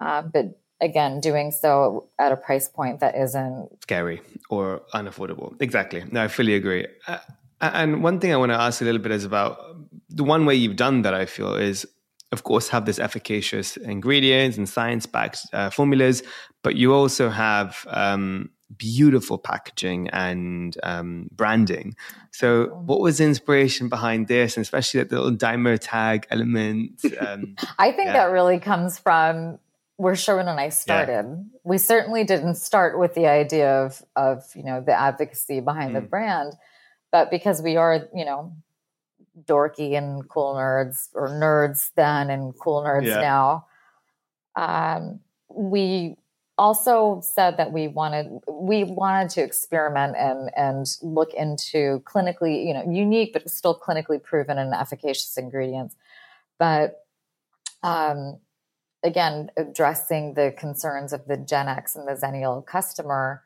[0.00, 5.60] Uh, but again, doing so at a price point that isn't scary or unaffordable.
[5.60, 6.04] Exactly.
[6.10, 6.86] No, I fully agree.
[7.06, 7.18] Uh,
[7.60, 9.58] and one thing I want to ask a little bit is about
[10.08, 11.86] the one way you've done that, I feel, is
[12.30, 16.22] of course, have this efficacious ingredients and science backed uh, formulas,
[16.62, 21.96] but you also have um, beautiful packaging and um, branding.
[22.32, 27.00] So, what was the inspiration behind this, and especially that little Dymo tag element?
[27.18, 28.12] Um, I think yeah.
[28.12, 29.58] that really comes from
[29.96, 31.26] where Sherwin and I started.
[31.26, 31.58] Yeah.
[31.64, 35.94] We certainly didn't start with the idea of of you know the advocacy behind mm.
[35.94, 36.54] the brand,
[37.10, 38.52] but because we are you know
[39.44, 43.20] dorky and cool nerds or nerds then and cool nerds yeah.
[43.20, 43.66] now.
[44.56, 46.16] Um, we
[46.58, 52.74] also said that we wanted we wanted to experiment and and look into clinically you
[52.74, 55.94] know unique but still clinically proven and efficacious ingredients
[56.58, 57.04] but
[57.84, 58.38] um,
[59.04, 63.40] again addressing the concerns of the gen x and the zennial customer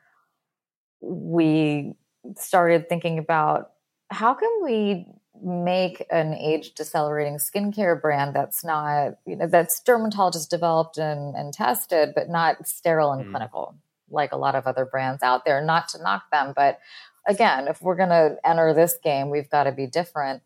[1.01, 1.93] we
[2.37, 3.71] started thinking about
[4.09, 5.05] how can we
[5.43, 11.53] make an age decelerating skincare brand that's not, you know, that's dermatologist developed and, and
[11.53, 13.31] tested, but not sterile and mm.
[13.31, 13.75] clinical,
[14.09, 15.63] like a lot of other brands out there.
[15.63, 16.79] Not to knock them, but
[17.27, 20.41] again, if we're going to enter this game, we've got to be different.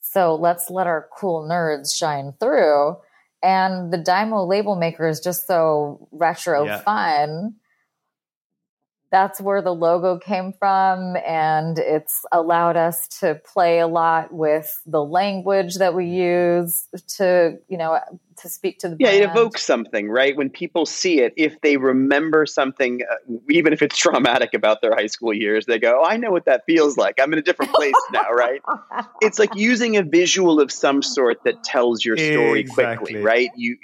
[0.00, 2.96] So let's let our cool nerds shine through.
[3.42, 6.80] And the Dymo label maker is just so retro yeah.
[6.80, 7.54] fun
[9.16, 14.82] that's where the logo came from and it's allowed us to play a lot with
[14.84, 17.98] the language that we use to you know
[18.38, 19.22] to speak to the yeah brand.
[19.22, 23.82] it evokes something right when people see it if they remember something uh, even if
[23.82, 26.96] it's traumatic about their high school years they go oh, i know what that feels
[26.96, 28.60] like i'm in a different place now right
[29.20, 33.12] it's like using a visual of some sort that tells your story exactly.
[33.12, 33.76] quickly right you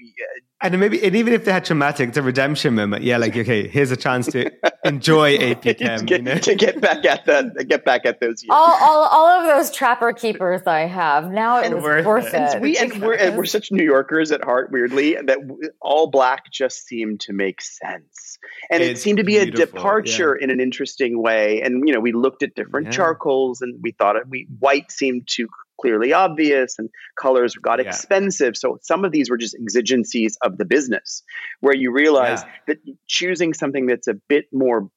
[0.62, 3.02] and maybe, and even if they had traumatic, it's a redemption moment.
[3.02, 4.48] Yeah, like okay, here's a chance to
[4.84, 6.34] enjoy AP Chem, to, get, you know?
[6.36, 8.44] to get back at the get back at those.
[8.44, 8.50] Years.
[8.50, 11.58] All, all, all of those trapper keepers I have now.
[11.58, 12.34] It and was worth, worth it.
[12.34, 12.52] it.
[12.54, 15.38] And we and we're, and we're such New Yorkers at heart, weirdly, that
[15.80, 18.38] all black just seemed to make sense,
[18.70, 20.44] and it's it seemed to be a departure yeah.
[20.44, 21.62] in an interesting way.
[21.62, 22.92] And you know, we looked at different yeah.
[22.92, 25.48] charcoals, and we thought it, we white seemed to
[25.80, 26.88] clearly obvious and
[27.20, 27.88] colors got yeah.
[27.88, 28.56] expensive.
[28.56, 31.24] So some of these were just exigencies of the business
[31.60, 32.52] where you realize yeah.
[32.68, 32.78] that
[33.08, 34.88] choosing something that's a bit more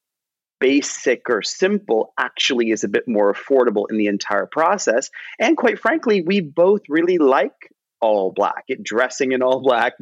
[0.59, 5.09] basic or simple actually is a bit more affordable in the entire process.
[5.39, 7.71] And quite frankly, we both really like
[8.05, 9.93] all black, it dressing in all black,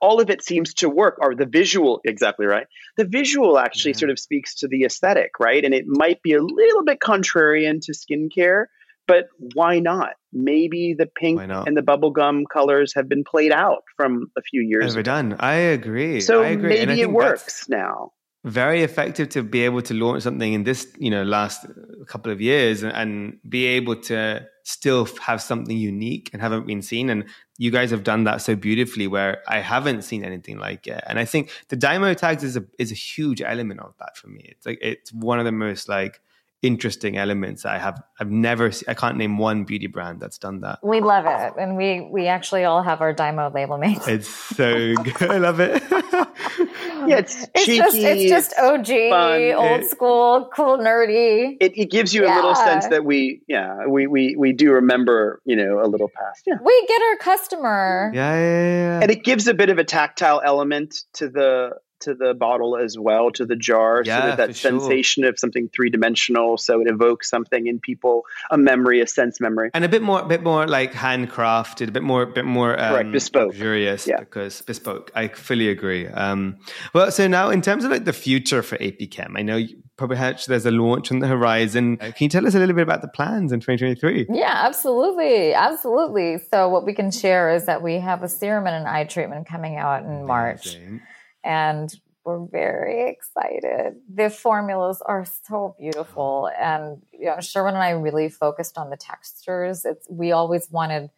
[0.00, 1.18] all of it seems to work.
[1.20, 2.66] Or the visual, exactly right.
[2.96, 3.98] The visual actually yeah.
[3.98, 5.64] sort of speaks to the aesthetic, right?
[5.64, 8.66] And it might be a little bit contrarian to skincare,
[9.06, 10.14] but why not?
[10.32, 14.92] Maybe the pink and the bubblegum colors have been played out from a few years
[14.92, 15.32] Overdone.
[15.32, 15.36] Ago.
[15.40, 16.20] I agree.
[16.20, 16.84] So I agree.
[16.86, 18.12] maybe it works now.
[18.44, 21.64] Very effective to be able to launch something in this, you know, last
[22.06, 26.82] couple of years and, and be able to still have something unique and haven't been
[26.82, 27.08] seen.
[27.10, 27.24] And
[27.58, 31.02] you guys have done that so beautifully where I haven't seen anything like it.
[31.06, 34.28] And I think the Dymo tags is a is a huge element of that for
[34.28, 34.44] me.
[34.44, 36.20] It's like it's one of the most like
[36.62, 37.66] interesting elements.
[37.66, 40.78] I have I've never I can't name one beauty brand that's done that.
[40.82, 44.08] We love it, and we we actually all have our Dymo label mates.
[44.08, 45.30] It's so good.
[45.30, 45.82] I love it.
[47.08, 47.78] yeah, it's, it's cheeky.
[47.78, 49.42] Just, it's just OG, fun.
[49.52, 51.56] old it, school, cool, nerdy.
[51.60, 52.34] It, it gives you yeah.
[52.34, 56.08] a little sense that we yeah we we we do remember you know a little
[56.08, 56.42] past.
[56.46, 58.10] Yeah, we get our customer.
[58.14, 59.00] Yeah, yeah, yeah.
[59.02, 62.98] And it gives a bit of a tactile element to the to the bottle as
[62.98, 65.30] well, to the jar, yeah, so that that sensation sure.
[65.30, 66.58] of something three dimensional.
[66.58, 70.20] So it evokes something in people, a memory, a sense memory, and a bit more,
[70.20, 74.06] a bit more like handcrafted, a bit more, a bit more um, Correct, bespoke, luxurious.
[74.06, 74.20] Yeah.
[74.20, 75.10] because bespoke.
[75.14, 76.06] I fully agree.
[76.08, 76.58] Um,
[76.94, 79.82] well, so now in terms of like the future for AP Chem, I know you,
[79.96, 81.96] probably there's a launch on the horizon.
[81.96, 84.26] Can you tell us a little bit about the plans in 2023?
[84.30, 86.38] Yeah, absolutely, absolutely.
[86.50, 89.46] So what we can share is that we have a serum and an eye treatment
[89.46, 90.26] coming out in
[90.74, 91.02] Amazing.
[91.44, 91.92] And
[92.24, 93.96] we're very excited.
[94.12, 98.96] The formulas are so beautiful, and you know, Sherwin and I really focused on the
[98.96, 99.84] textures.
[99.84, 101.10] It's we always wanted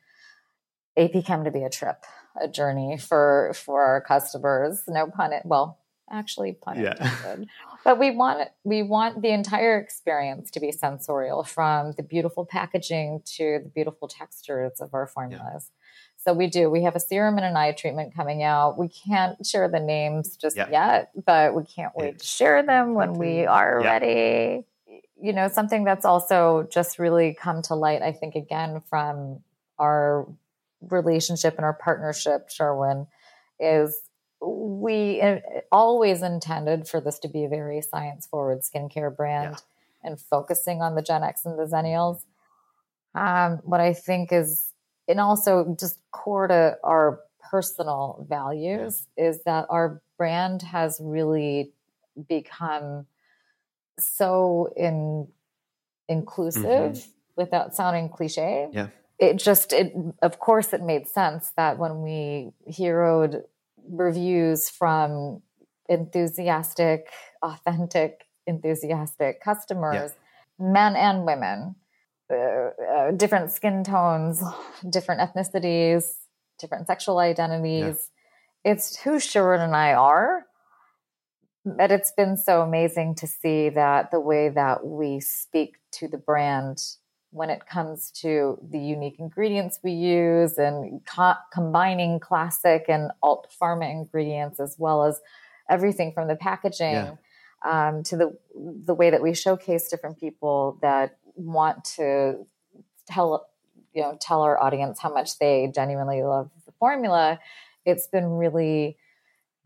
[0.96, 2.04] AP Chem to be a trip,
[2.40, 4.82] a journey for for our customers.
[4.88, 5.42] No pun it.
[5.44, 5.78] Well,
[6.10, 6.92] actually, pun yeah.
[7.00, 7.48] intended.
[7.84, 13.20] but we want we want the entire experience to be sensorial, from the beautiful packaging
[13.36, 15.70] to the beautiful textures of our formulas.
[15.70, 16.13] Yeah.
[16.24, 16.70] So we do.
[16.70, 18.78] We have a serum and an eye treatment coming out.
[18.78, 23.14] We can't share the names just yet, but we can't wait to share them when
[23.14, 24.64] we are ready.
[25.20, 29.40] You know, something that's also just really come to light, I think, again, from
[29.78, 30.26] our
[30.80, 33.06] relationship and our partnership, Sherwin,
[33.60, 34.00] is
[34.40, 35.22] we
[35.70, 40.10] always intended for this to be a very science forward skincare brand yeah.
[40.10, 42.22] and focusing on the Gen X and the Zennials.
[43.14, 44.73] Um, what I think is
[45.08, 49.24] and also just core to our personal values yeah.
[49.24, 51.72] is that our brand has really
[52.28, 53.06] become
[53.98, 55.28] so in
[56.08, 57.10] inclusive mm-hmm.
[57.36, 58.68] without sounding cliche.
[58.72, 58.88] Yeah.
[59.18, 63.44] It just it of course it made sense that when we heroed
[63.88, 65.42] reviews from
[65.88, 67.08] enthusiastic,
[67.42, 70.12] authentic, enthusiastic customers,
[70.58, 70.72] yeah.
[70.72, 71.76] men and women,
[72.30, 74.42] uh, uh, different skin tones,
[74.88, 76.14] different ethnicities,
[76.58, 78.10] different sexual identities.
[78.64, 78.72] Yeah.
[78.72, 80.46] It's who Sherwin and I are.
[81.66, 86.18] But it's been so amazing to see that the way that we speak to the
[86.18, 86.78] brand
[87.34, 93.48] when it comes to the unique ingredients we use and co- combining classic and alt
[93.60, 95.20] pharma ingredients as well as
[95.68, 97.14] everything from the packaging yeah.
[97.64, 98.38] um, to the
[98.86, 102.46] the way that we showcase different people that want to
[103.06, 103.46] tell
[103.92, 107.38] you know tell our audience how much they genuinely love the formula
[107.84, 108.96] it's been really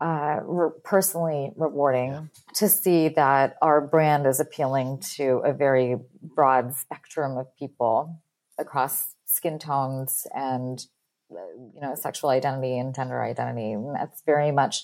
[0.01, 2.21] uh, re- personally rewarding yeah.
[2.53, 8.21] to see that our brand is appealing to a very broad spectrum of people
[8.57, 10.85] across skin tones and
[11.31, 11.35] uh,
[11.75, 14.83] you know sexual identity and gender identity and that's very much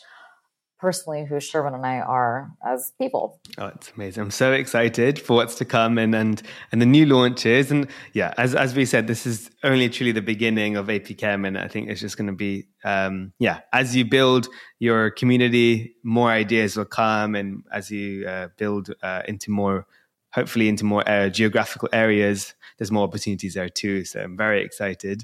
[0.79, 3.39] personally who Sherwin and I are as people.
[3.57, 4.23] Oh, it's amazing.
[4.23, 7.71] I'm so excited for what's to come and and and the new launches.
[7.71, 11.45] And yeah, as as we said, this is only truly the beginning of AP Chem
[11.45, 14.47] and I think it's just gonna be um yeah, as you build
[14.79, 19.87] your community, more ideas will come and as you uh, build uh, into more
[20.35, 24.03] hopefully into more uh, geographical areas, there's more opportunities there too.
[24.03, 25.23] So I'm very excited.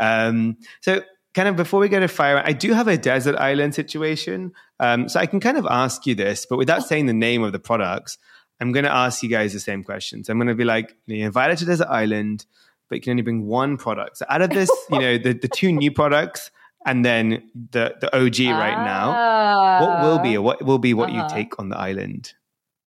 [0.00, 1.02] Um, so
[1.34, 4.52] kind of before we go to fire, I do have a desert island situation.
[4.78, 7.52] Um, so I can kind of ask you this, but without saying the name of
[7.52, 8.18] the products,
[8.60, 10.28] I'm going to ask you guys the same questions.
[10.28, 12.46] I'm going to be like, you're invited to desert island,
[12.88, 14.18] but you can only bring one product.
[14.18, 16.50] So out of this, you know, the, the two new products
[16.84, 21.28] and then the, the OG right now, what will be, what will be what uh-huh.
[21.28, 22.34] you take on the island?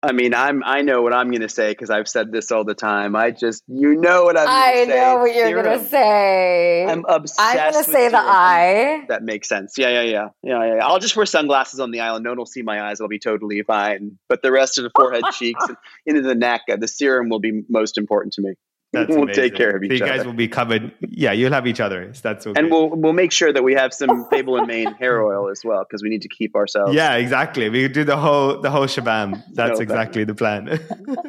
[0.04, 2.64] I mean, I'm I know what I'm going to say because I've said this all
[2.64, 3.16] the time.
[3.16, 4.46] I just you know what I'm.
[4.48, 6.84] I know what you're going to say.
[6.84, 7.40] I'm obsessed.
[7.40, 9.04] I'm going to say the eye.
[9.08, 9.74] That makes sense.
[9.78, 10.86] Yeah, yeah, yeah, yeah, yeah.
[10.86, 12.22] I'll just wear sunglasses on the island.
[12.24, 13.00] No one will see my eyes.
[13.00, 14.18] I'll be totally fine.
[14.28, 17.40] But the rest of the forehead, cheeks, and into the neck, uh, the serum will
[17.40, 18.54] be most important to me.
[18.94, 19.42] That's we'll amazing.
[19.42, 20.10] take care of each other.
[20.10, 20.92] You guys will be covered.
[21.00, 22.12] Yeah, you'll have each other.
[22.14, 22.58] So that's okay.
[22.58, 25.62] And we'll we'll make sure that we have some Fable and Mane hair oil as
[25.64, 26.94] well because we need to keep ourselves.
[26.94, 27.68] Yeah, exactly.
[27.68, 29.42] We do the whole the whole shabam.
[29.52, 30.80] That's no, exactly the plan.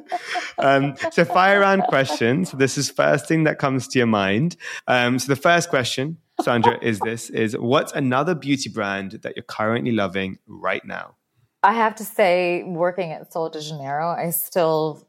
[0.58, 2.52] um, so fire round questions.
[2.52, 4.56] This is first thing that comes to your mind.
[4.88, 9.44] Um, so the first question, Sandra, is this: is what's another beauty brand that you're
[9.44, 11.16] currently loving right now?
[11.66, 15.08] I have to say, working at Sol de Janeiro, I still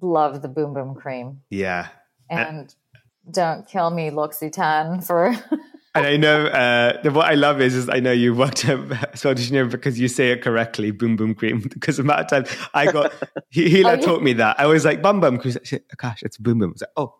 [0.00, 1.42] love the Boom Boom Cream.
[1.50, 1.88] Yeah.
[2.30, 2.74] And
[3.30, 5.26] don't kill me, L'Occitane, for.
[5.94, 9.64] and I know uh, what I love is, is I know you worked at de
[9.64, 11.60] because you say it correctly, Boom Boom Cream.
[11.72, 13.12] Because the amount of time I got,
[13.50, 14.58] he, oh, taught me that.
[14.58, 15.36] I was like, Bum Bum.
[15.36, 15.58] Because
[15.96, 16.70] gosh, it's Boom Boom.
[16.70, 17.14] I was like, oh.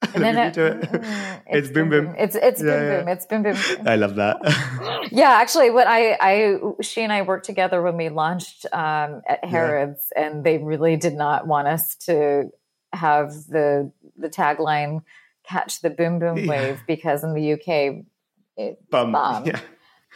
[0.14, 0.80] And then it, it.
[0.80, 2.06] Mm, it's, boom boom.
[2.06, 2.14] boom.
[2.18, 2.98] It's it's yeah, boom yeah.
[2.98, 3.08] boom.
[3.08, 3.56] It's boom boom.
[3.86, 5.08] I love that.
[5.12, 9.44] yeah, actually, what I I she and I worked together when we launched um, at
[9.44, 10.26] Harrods, yeah.
[10.26, 12.50] and they really did not want us to
[12.92, 15.02] have the the tagline
[15.44, 18.04] "Catch the boom boom wave" because in the UK
[18.56, 19.12] it Bum.
[19.12, 19.46] bombed.
[19.48, 19.60] Yeah.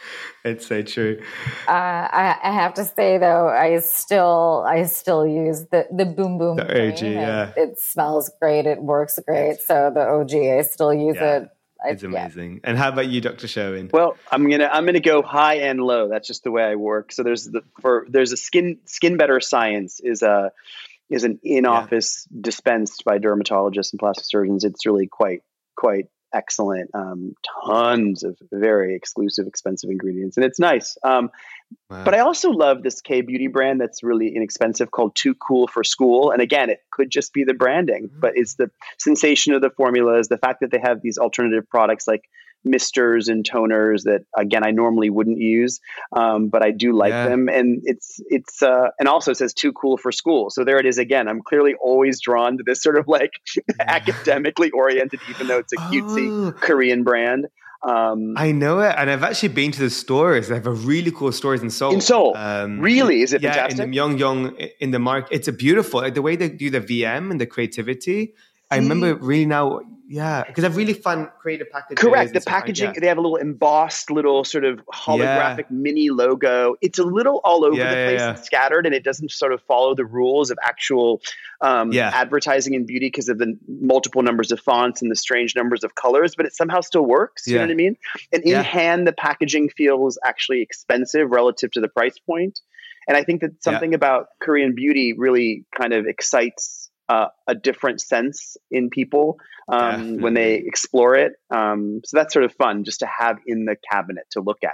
[0.45, 1.21] it's so true.
[1.67, 6.37] Uh, I, I, have to say though, I still I still use the the boom
[6.37, 6.57] boom.
[6.57, 7.49] The OG, yeah.
[7.49, 8.65] It, it, smells great.
[8.65, 9.59] It works great.
[9.59, 11.37] So the OG, I still use yeah.
[11.37, 11.49] it.
[11.83, 12.55] I, it's amazing.
[12.55, 12.69] Yeah.
[12.69, 13.47] And how about you, Dr.
[13.47, 13.89] Sherwin?
[13.91, 16.07] Well, I'm gonna I'm gonna go high and low.
[16.09, 17.11] That's just the way I work.
[17.11, 20.51] So there's the for there's a skin SkinBetter Science is a
[21.09, 22.39] is an in office yeah.
[22.41, 24.63] dispensed by dermatologists and plastic surgeons.
[24.63, 25.41] It's really quite
[25.75, 30.97] quite excellent, um, tons of very exclusive, expensive ingredients, and it's nice.
[31.03, 31.29] Um,
[31.89, 32.03] wow.
[32.03, 35.83] But I also love this K beauty brand that's really inexpensive called Too Cool for
[35.83, 36.31] School.
[36.31, 38.19] And again, it could just be the branding, mm-hmm.
[38.19, 42.07] but it's the sensation of the formulas, the fact that they have these alternative products
[42.07, 42.23] like
[42.63, 45.79] misters and toners that again I normally wouldn't use,
[46.15, 47.27] um, but I do like yeah.
[47.27, 47.49] them.
[47.49, 50.49] And it's it's uh, and also it says too cool for school.
[50.49, 51.27] So there it is again.
[51.27, 53.31] I'm clearly always drawn to this sort of like
[53.79, 56.51] academically oriented, even though it's a cutesy oh.
[56.53, 57.47] Korean brand.
[57.83, 60.47] Um, I know it, and I've actually been to the stores.
[60.47, 61.93] They have a really cool stores in Seoul.
[61.93, 63.21] In Seoul, um, really?
[63.21, 63.83] Is it yeah, fantastic?
[63.83, 66.79] in the Myeongdong, in the market, it's a beautiful like the way they do the
[66.79, 68.35] VM and the creativity
[68.73, 69.81] I remember really now
[70.13, 71.95] yeah, because they're really fun creative packaging.
[71.95, 72.33] Correct.
[72.33, 72.99] The packaging, like, yeah.
[72.99, 75.65] they have a little embossed little sort of holographic yeah.
[75.71, 76.75] mini logo.
[76.81, 79.61] It's a little all over yeah, the place and scattered, and it doesn't sort of
[79.63, 81.21] follow the rules of actual
[81.61, 85.83] um, advertising and beauty because of the multiple numbers of fonts and the strange numbers
[85.83, 87.47] of colors, but it somehow still works.
[87.47, 87.97] You know what I mean?
[88.31, 92.59] And in hand, the packaging feels actually expensive relative to the price point.
[93.07, 98.01] And I think that something about Korean beauty really kind of excites uh, a different
[98.01, 99.37] sense in people
[99.67, 101.33] um, when they explore it.
[101.49, 104.73] Um, so that's sort of fun just to have in the cabinet to look at,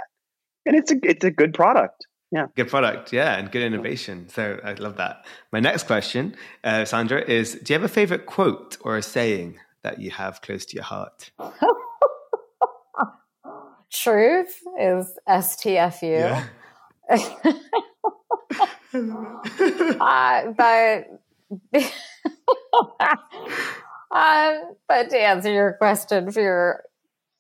[0.66, 2.06] and it's a it's a good product.
[2.32, 3.12] Yeah, good product.
[3.12, 4.30] Yeah, and good innovation.
[4.30, 5.26] So I love that.
[5.52, 9.60] My next question, uh, Sandra, is: Do you have a favorite quote or a saying
[9.84, 11.32] that you have close to your heart?
[13.92, 16.20] Truth is STFU.
[16.20, 16.46] Yeah.
[20.00, 21.08] uh, but
[24.12, 26.84] um, but to answer your question for your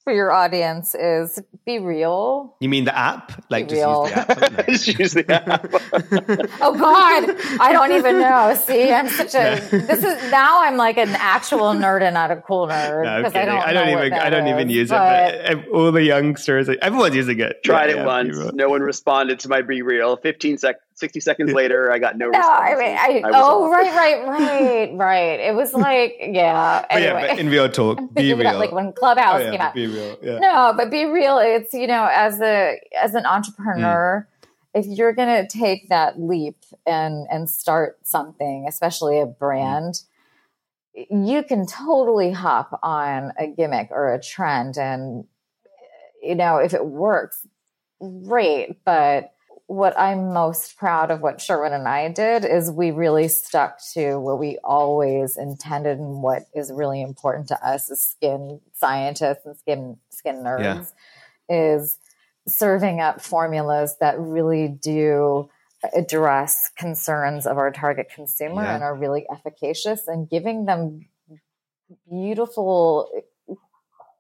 [0.09, 2.55] for your audience is be real.
[2.59, 3.45] You mean the app?
[3.49, 4.67] Like just use the app?
[4.67, 5.67] just use the app.
[6.61, 8.55] oh God, I don't even know.
[8.55, 9.59] See, I'm such a.
[9.69, 13.41] This is now I'm like an actual nerd and not a cool nerd because no,
[13.41, 13.59] I don't.
[13.59, 14.13] I don't even.
[14.13, 15.33] I don't is, even use but...
[15.35, 15.57] it.
[15.57, 17.61] But all the youngsters, everyone's using it.
[17.63, 18.35] Tried yeah, it once.
[18.53, 20.19] No one responded to my BeReal.
[20.19, 23.95] 15 seconds 60 seconds later, I got no, no I mean, I, I oh, right,
[23.95, 25.39] right, right, right.
[25.39, 26.85] It was like, yeah.
[26.89, 27.11] Anyway.
[27.11, 28.59] But yeah, but in real talk, be real.
[28.59, 29.75] like when Clubhouse oh, yeah, came out.
[29.75, 30.17] BeReal.
[30.21, 30.39] Yeah.
[30.39, 31.37] No, but be real.
[31.37, 34.79] It's, you know, as a, as an entrepreneur, mm.
[34.79, 40.01] if you're going to take that leap and, and start something, especially a brand,
[40.97, 41.27] mm.
[41.27, 44.77] you can totally hop on a gimmick or a trend.
[44.77, 45.23] And,
[46.21, 47.47] you know, if it works,
[48.01, 48.83] great.
[48.83, 49.31] But,
[49.69, 54.15] what I'm most proud of what Sherwin and I did is we really stuck to
[54.19, 59.55] what we always intended and what is really important to us as skin scientists and
[59.55, 60.91] skin skin nerds
[61.47, 61.75] yeah.
[61.77, 61.99] is
[62.47, 65.47] serving up formulas that really do
[65.93, 68.73] address concerns of our target consumer yeah.
[68.73, 71.05] and are really efficacious and giving them
[72.09, 73.07] beautiful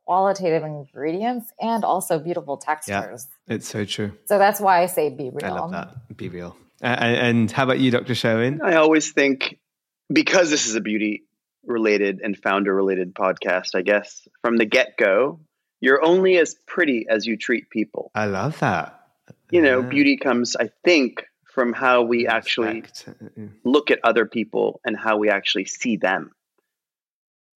[0.09, 3.27] qualitative ingredients and also beautiful textures.
[3.47, 4.11] Yeah, it's so true.
[4.25, 5.45] So that's why I say be real.
[5.45, 5.95] I love that.
[6.15, 6.55] BeReal.
[6.81, 8.15] Uh, and how about you, Dr.
[8.15, 8.59] Sherwin?
[8.63, 9.59] I always think
[10.11, 11.25] because this is a beauty
[11.63, 15.41] related and founder related podcast, I guess from the get go,
[15.79, 18.09] you're only as pretty as you treat people.
[18.15, 18.99] I love that.
[19.51, 19.89] You know, yeah.
[19.89, 23.05] beauty comes, I think, from how we Respect.
[23.07, 26.31] actually look at other people and how we actually see them.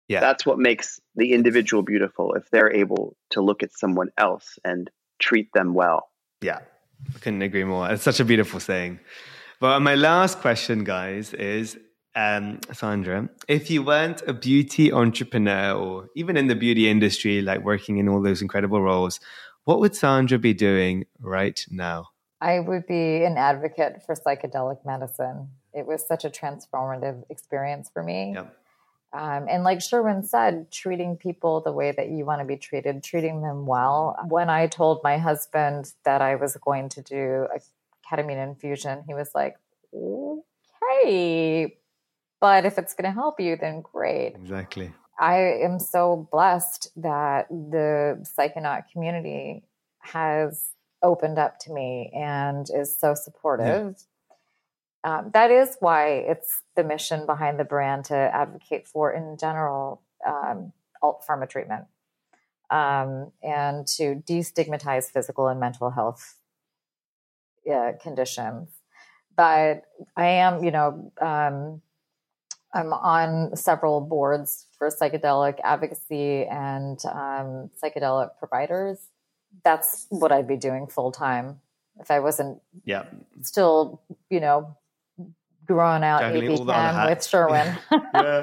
[0.08, 0.20] Yeah.
[0.20, 4.90] That's what makes the individual beautiful if they're able to look at someone else and
[5.18, 6.10] treat them well.
[6.40, 6.58] Yeah.
[7.14, 7.90] I couldn't agree more.
[7.90, 9.00] It's such a beautiful saying.
[9.60, 11.78] Well, my last question, guys, is
[12.14, 17.64] um, Sandra, if you weren't a beauty entrepreneur or even in the beauty industry, like
[17.64, 19.20] working in all those incredible roles,
[19.64, 22.08] what would Sandra be doing right now?
[22.40, 25.50] I would be an advocate for psychedelic medicine.
[25.72, 28.32] It was such a transformative experience for me.
[28.34, 28.56] Yep.
[29.12, 33.04] Um, and like Sherwin said, treating people the way that you want to be treated,
[33.04, 34.16] treating them well.
[34.28, 37.60] When I told my husband that I was going to do a
[38.08, 39.58] ketamine infusion, he was like,
[39.94, 41.76] okay,
[42.40, 44.34] but if it's going to help you, then great.
[44.36, 44.92] Exactly.
[45.18, 49.62] I am so blessed that the psychonaut community
[49.98, 50.70] has
[51.02, 53.94] opened up to me and is so supportive.
[53.98, 54.06] Yeah
[55.04, 60.02] um, that is why it's the mission behind the brand to advocate for, in general,
[60.26, 60.72] um,
[61.02, 61.86] alt pharma treatment
[62.70, 66.36] um, and to destigmatize physical and mental health
[67.72, 68.68] uh, conditions.
[69.36, 69.82] But
[70.16, 71.82] I am, you know, um,
[72.74, 78.98] I'm on several boards for psychedelic advocacy and um, psychedelic providers.
[79.64, 81.60] That's what I'd be doing full time
[82.00, 83.04] if I wasn't yeah.
[83.42, 84.00] still,
[84.30, 84.76] you know,
[85.66, 87.78] growing out AP Chem with Sherwin.
[87.92, 88.42] yeah.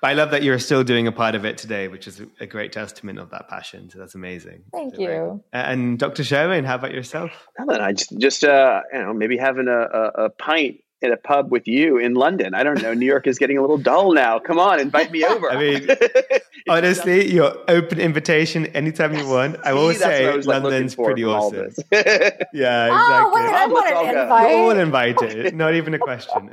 [0.00, 2.46] But I love that you're still doing a part of it today, which is a
[2.46, 3.90] great testament of that passion.
[3.90, 4.64] So that's amazing.
[4.72, 5.44] Thank so you.
[5.52, 6.24] And Dr.
[6.24, 7.30] Sherwin, how about yourself?
[7.68, 11.50] I just, just uh, you know, maybe having a, a, a pint in a pub
[11.50, 12.54] with you in London.
[12.54, 12.94] I don't know.
[12.94, 14.38] New York is getting a little dull now.
[14.38, 15.50] Come on, invite me over.
[15.50, 15.88] I mean,
[16.68, 19.56] honestly, your open invitation anytime you want.
[19.64, 21.72] I will say I London's like pretty awesome.
[21.92, 22.54] yeah, oh, exactly.
[22.54, 24.52] Oh, wait, I want an invite.
[24.52, 25.54] All invited.
[25.54, 26.50] Not even a question.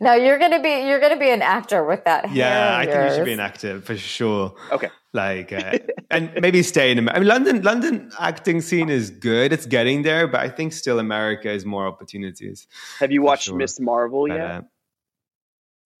[0.00, 2.32] no, you're gonna be you're gonna be an actor with that.
[2.32, 4.54] Yeah, I think you should be an actor for sure.
[4.70, 5.78] Okay like uh,
[6.10, 9.52] and maybe stay in i mean london london acting scene is good.
[9.52, 12.66] It's getting there but i think still america is more opportunities.
[12.98, 13.56] Have you watched sure.
[13.56, 14.50] miss marvel but, yet?
[14.50, 14.62] uh,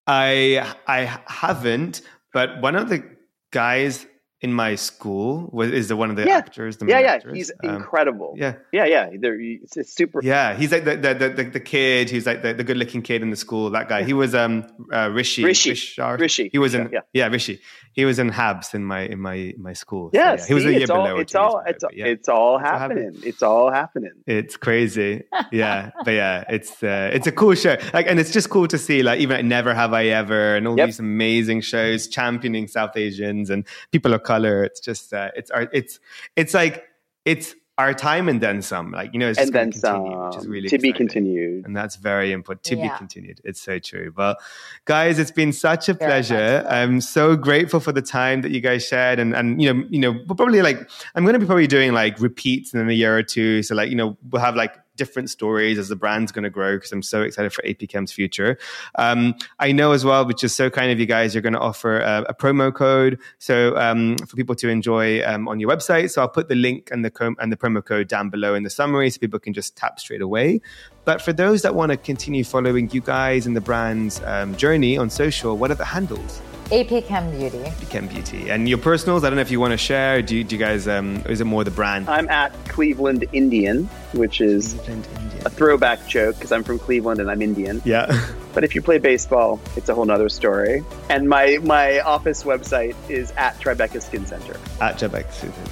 [0.06, 2.02] I I haven't,
[2.32, 3.04] but one of the
[3.50, 4.06] guys
[4.42, 6.36] in my school was is the one of the Yeah.
[6.38, 6.76] actors.
[6.76, 7.36] The Yeah, yeah, actors.
[7.36, 8.34] he's Um, incredible.
[8.36, 8.54] yeah.
[8.72, 9.08] yeah, yeah.
[9.18, 10.20] They're, it's, super.
[10.22, 13.22] Yeah, he's like the the the, the, kid who's like the, the good looking kid
[13.22, 13.70] in the school.
[13.70, 14.02] That guy.
[14.02, 15.44] He was um uh, Rishi.
[15.44, 15.72] Rishi.
[15.72, 16.18] Rishar.
[16.18, 16.48] Rishi.
[16.52, 17.00] He was in Yeah.
[17.12, 17.26] yeah.
[17.28, 17.60] Rishi.
[17.94, 20.10] He was in Habs in my in my my school.
[20.12, 21.16] So, Yeah, yeah, he was see, a year it's all, below.
[21.16, 22.06] or it's all, it's, yeah.
[22.06, 23.12] it's all all happening.
[23.22, 24.12] It's all happening.
[24.26, 25.22] It's crazy.
[25.52, 25.90] Yeah.
[26.04, 27.76] but yeah, it's uh, it's a cool show.
[27.92, 30.66] Like and it's just cool to see like even like Never Have I Ever and
[30.66, 30.86] all Yep.
[30.88, 34.64] these amazing shows championing South Asians and people of color.
[34.64, 36.00] It's just uh, it's our it's
[36.36, 36.84] it's like
[37.24, 38.90] it's our time and then some.
[38.92, 41.64] Like, you know, it's just And then continue, some which is really to be continued.
[41.64, 43.40] And that's very important to be continued.
[43.44, 44.12] It's so true.
[44.16, 44.36] Well,
[44.84, 46.62] guys, it's been such a Very pleasure.
[46.64, 46.68] so.
[46.68, 49.18] I'm so grateful for the time that you guys shared.
[49.18, 51.92] And, and you know, you know, we're probably like, I'm going to be probably doing
[51.92, 53.62] like repeats in a year or two.
[53.62, 56.76] So like, you know, we'll have like different stories as the brand's going to grow
[56.76, 58.58] because I'm so excited for AP Chem's future.
[58.96, 61.60] Um, I know as well, which is so kind of you guys, you're going to
[61.60, 66.10] offer a, a promo code so um, for people to enjoy um, on your website.
[66.10, 68.62] So I'll put the link and the com- and the promo code down below in
[68.62, 70.60] the summary so people can just tap straight away.
[71.04, 74.96] But for those that want to continue following you guys and the brand's um, journey
[74.96, 76.40] on social, what are the handles?
[76.72, 77.62] AP Chem Beauty.
[77.90, 79.24] Chem Beauty and your personals.
[79.24, 80.22] I don't know if you want to share.
[80.22, 80.88] Do you, do you guys?
[80.88, 82.08] Um, is it more the brand?
[82.08, 85.42] I'm at Cleveland Indian, which is Cleveland, India.
[85.44, 87.82] a throwback joke because I'm from Cleveland and I'm Indian.
[87.84, 88.18] Yeah.
[88.54, 90.84] But if you play baseball, it's a whole nother story.
[91.08, 94.60] And my my office website is at Tribeca Skin Center.
[94.78, 95.24] At Jabek.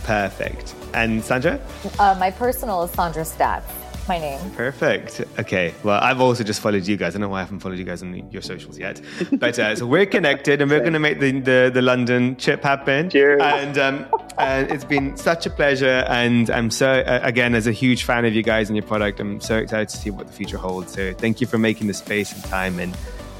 [0.05, 0.75] Perfect.
[0.95, 1.61] And Sandra?
[1.99, 3.65] Uh, my personal is Sandra Statz.
[4.11, 4.41] My name.
[4.57, 5.21] Perfect.
[5.39, 5.73] Okay.
[5.85, 7.15] Well, I've also just followed you guys.
[7.15, 9.01] I don't know why I haven't followed you guys on your socials yet.
[9.31, 12.65] But uh, so we're connected and we're going to make the, the, the London chip
[12.65, 13.09] happen.
[13.09, 13.41] Cheers.
[13.41, 14.07] And, um,
[14.37, 16.05] and it's been such a pleasure.
[16.09, 19.21] And I'm so, uh, again, as a huge fan of you guys and your product,
[19.21, 20.93] I'm so excited to see what the future holds.
[20.93, 22.81] So thank you for making the space and time.
[22.81, 22.97] And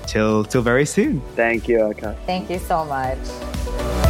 [0.07, 1.21] till, till very soon.
[1.35, 2.17] Thank you, Akash.
[2.27, 4.10] Thank you so much.